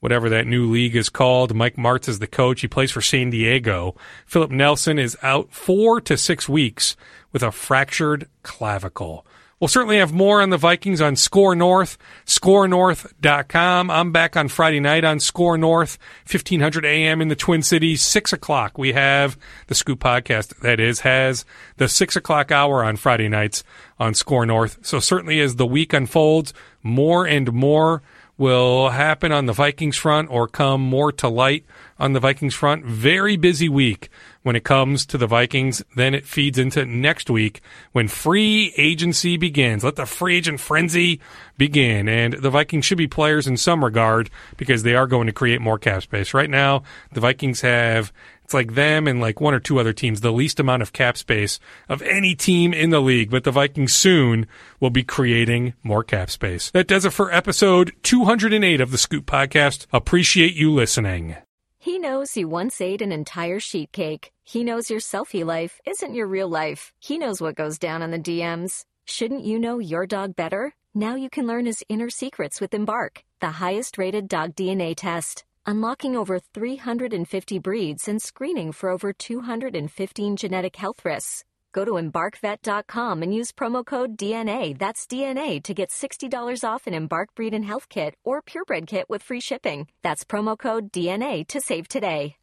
whatever 0.00 0.28
that 0.28 0.46
new 0.46 0.70
league 0.70 0.96
is 0.96 1.08
called. 1.08 1.54
Mike 1.54 1.76
Martz 1.76 2.08
is 2.08 2.18
the 2.18 2.26
coach. 2.26 2.60
He 2.60 2.68
plays 2.68 2.90
for 2.90 3.00
San 3.00 3.30
Diego. 3.30 3.94
Philip 4.26 4.50
Nelson 4.50 4.98
is 4.98 5.16
out 5.22 5.52
four 5.52 6.00
to 6.02 6.16
six 6.16 6.48
weeks 6.48 6.96
with 7.32 7.42
a 7.42 7.52
fractured 7.52 8.28
clavicle. 8.42 9.24
We'll 9.60 9.66
certainly 9.66 9.98
have 9.98 10.12
more 10.12 10.40
on 10.40 10.50
the 10.50 10.56
Vikings 10.56 11.00
on 11.00 11.16
Score 11.16 11.56
North, 11.56 11.98
scorenorth.com. 12.26 13.90
I'm 13.90 14.12
back 14.12 14.36
on 14.36 14.46
Friday 14.46 14.78
night 14.78 15.02
on 15.02 15.18
Score 15.18 15.58
North, 15.58 15.98
1500 16.30 16.84
AM 16.84 17.20
in 17.20 17.26
the 17.26 17.34
Twin 17.34 17.62
Cities, 17.62 18.00
6 18.02 18.32
o'clock. 18.32 18.78
We 18.78 18.92
have 18.92 19.36
the 19.66 19.74
Scoop 19.74 19.98
podcast, 19.98 20.60
that 20.60 20.78
is, 20.78 21.00
has 21.00 21.44
the 21.76 21.88
6 21.88 22.14
o'clock 22.14 22.52
hour 22.52 22.84
on 22.84 22.94
Friday 22.94 23.28
nights 23.28 23.64
on 23.98 24.14
Score 24.14 24.46
North. 24.46 24.78
So 24.82 25.00
certainly 25.00 25.40
as 25.40 25.56
the 25.56 25.66
week 25.66 25.92
unfolds, 25.92 26.54
more 26.84 27.26
and 27.26 27.52
more 27.52 28.00
will 28.38 28.90
happen 28.90 29.32
on 29.32 29.46
the 29.46 29.52
Vikings 29.52 29.96
front 29.96 30.30
or 30.30 30.46
come 30.46 30.80
more 30.80 31.10
to 31.12 31.28
light 31.28 31.66
on 31.98 32.12
the 32.12 32.20
Vikings 32.20 32.54
front. 32.54 32.84
Very 32.84 33.36
busy 33.36 33.68
week 33.68 34.08
when 34.42 34.54
it 34.54 34.62
comes 34.62 35.04
to 35.06 35.18
the 35.18 35.26
Vikings. 35.26 35.82
Then 35.96 36.14
it 36.14 36.24
feeds 36.24 36.56
into 36.56 36.86
next 36.86 37.28
week 37.28 37.60
when 37.92 38.06
free 38.06 38.72
agency 38.76 39.36
begins. 39.36 39.82
Let 39.82 39.96
the 39.96 40.06
free 40.06 40.36
agent 40.36 40.60
frenzy 40.60 41.20
begin. 41.58 42.08
And 42.08 42.34
the 42.34 42.50
Vikings 42.50 42.84
should 42.84 42.96
be 42.96 43.08
players 43.08 43.48
in 43.48 43.56
some 43.56 43.84
regard 43.84 44.30
because 44.56 44.84
they 44.84 44.94
are 44.94 45.08
going 45.08 45.26
to 45.26 45.32
create 45.32 45.60
more 45.60 45.78
cap 45.78 46.04
space. 46.04 46.32
Right 46.32 46.48
now, 46.48 46.84
the 47.12 47.20
Vikings 47.20 47.62
have 47.62 48.12
it's 48.48 48.54
like 48.54 48.76
them 48.76 49.06
and 49.06 49.20
like 49.20 49.42
one 49.42 49.52
or 49.52 49.60
two 49.60 49.78
other 49.78 49.92
teams, 49.92 50.22
the 50.22 50.32
least 50.32 50.58
amount 50.58 50.80
of 50.80 50.94
cap 50.94 51.18
space 51.18 51.60
of 51.86 52.00
any 52.00 52.34
team 52.34 52.72
in 52.72 52.88
the 52.88 53.02
league. 53.02 53.30
But 53.30 53.44
the 53.44 53.50
Vikings 53.50 53.92
soon 53.92 54.46
will 54.80 54.88
be 54.88 55.02
creating 55.02 55.74
more 55.82 56.02
cap 56.02 56.30
space. 56.30 56.70
That 56.70 56.88
does 56.88 57.04
it 57.04 57.12
for 57.12 57.30
episode 57.30 57.92
208 58.04 58.80
of 58.80 58.90
the 58.90 58.96
Scoop 58.96 59.26
Podcast. 59.26 59.86
Appreciate 59.92 60.54
you 60.54 60.72
listening. 60.72 61.36
He 61.78 61.98
knows 61.98 62.38
you 62.38 62.48
once 62.48 62.80
ate 62.80 63.02
an 63.02 63.12
entire 63.12 63.60
sheet 63.60 63.92
cake. 63.92 64.32
He 64.44 64.64
knows 64.64 64.88
your 64.88 65.00
selfie 65.00 65.44
life 65.44 65.78
isn't 65.86 66.14
your 66.14 66.26
real 66.26 66.48
life. 66.48 66.94
He 67.00 67.18
knows 67.18 67.42
what 67.42 67.54
goes 67.54 67.78
down 67.78 68.02
on 68.02 68.12
the 68.12 68.18
DMs. 68.18 68.86
Shouldn't 69.04 69.44
you 69.44 69.58
know 69.58 69.78
your 69.78 70.06
dog 70.06 70.34
better? 70.36 70.72
Now 70.94 71.16
you 71.16 71.28
can 71.28 71.46
learn 71.46 71.66
his 71.66 71.84
inner 71.90 72.08
secrets 72.08 72.62
with 72.62 72.72
Embark, 72.72 73.22
the 73.42 73.50
highest 73.50 73.98
rated 73.98 74.26
dog 74.26 74.54
DNA 74.54 74.94
test. 74.96 75.44
Unlocking 75.68 76.16
over 76.16 76.38
350 76.38 77.58
breeds 77.58 78.08
and 78.08 78.22
screening 78.22 78.72
for 78.72 78.88
over 78.88 79.12
215 79.12 80.34
genetic 80.36 80.76
health 80.76 81.04
risks. 81.04 81.44
Go 81.74 81.84
to 81.84 81.92
embarkvet.com 82.00 83.22
and 83.22 83.34
use 83.34 83.52
promo 83.52 83.84
code 83.84 84.16
DNA, 84.16 84.78
that's 84.78 85.06
DNA, 85.06 85.62
to 85.64 85.74
get 85.74 85.90
$60 85.90 86.64
off 86.66 86.86
an 86.86 86.94
Embark 86.94 87.34
Breed 87.34 87.52
and 87.52 87.66
Health 87.66 87.90
Kit 87.90 88.14
or 88.24 88.40
Purebred 88.40 88.86
Kit 88.86 89.10
with 89.10 89.22
free 89.22 89.40
shipping. 89.40 89.88
That's 90.00 90.24
promo 90.24 90.58
code 90.58 90.90
DNA 90.90 91.46
to 91.48 91.60
save 91.60 91.86
today. 91.86 92.36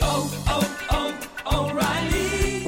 Oh, 0.00 0.42
oh, 0.46 1.28
oh, 1.44 1.68
O'Reilly! 1.68 2.09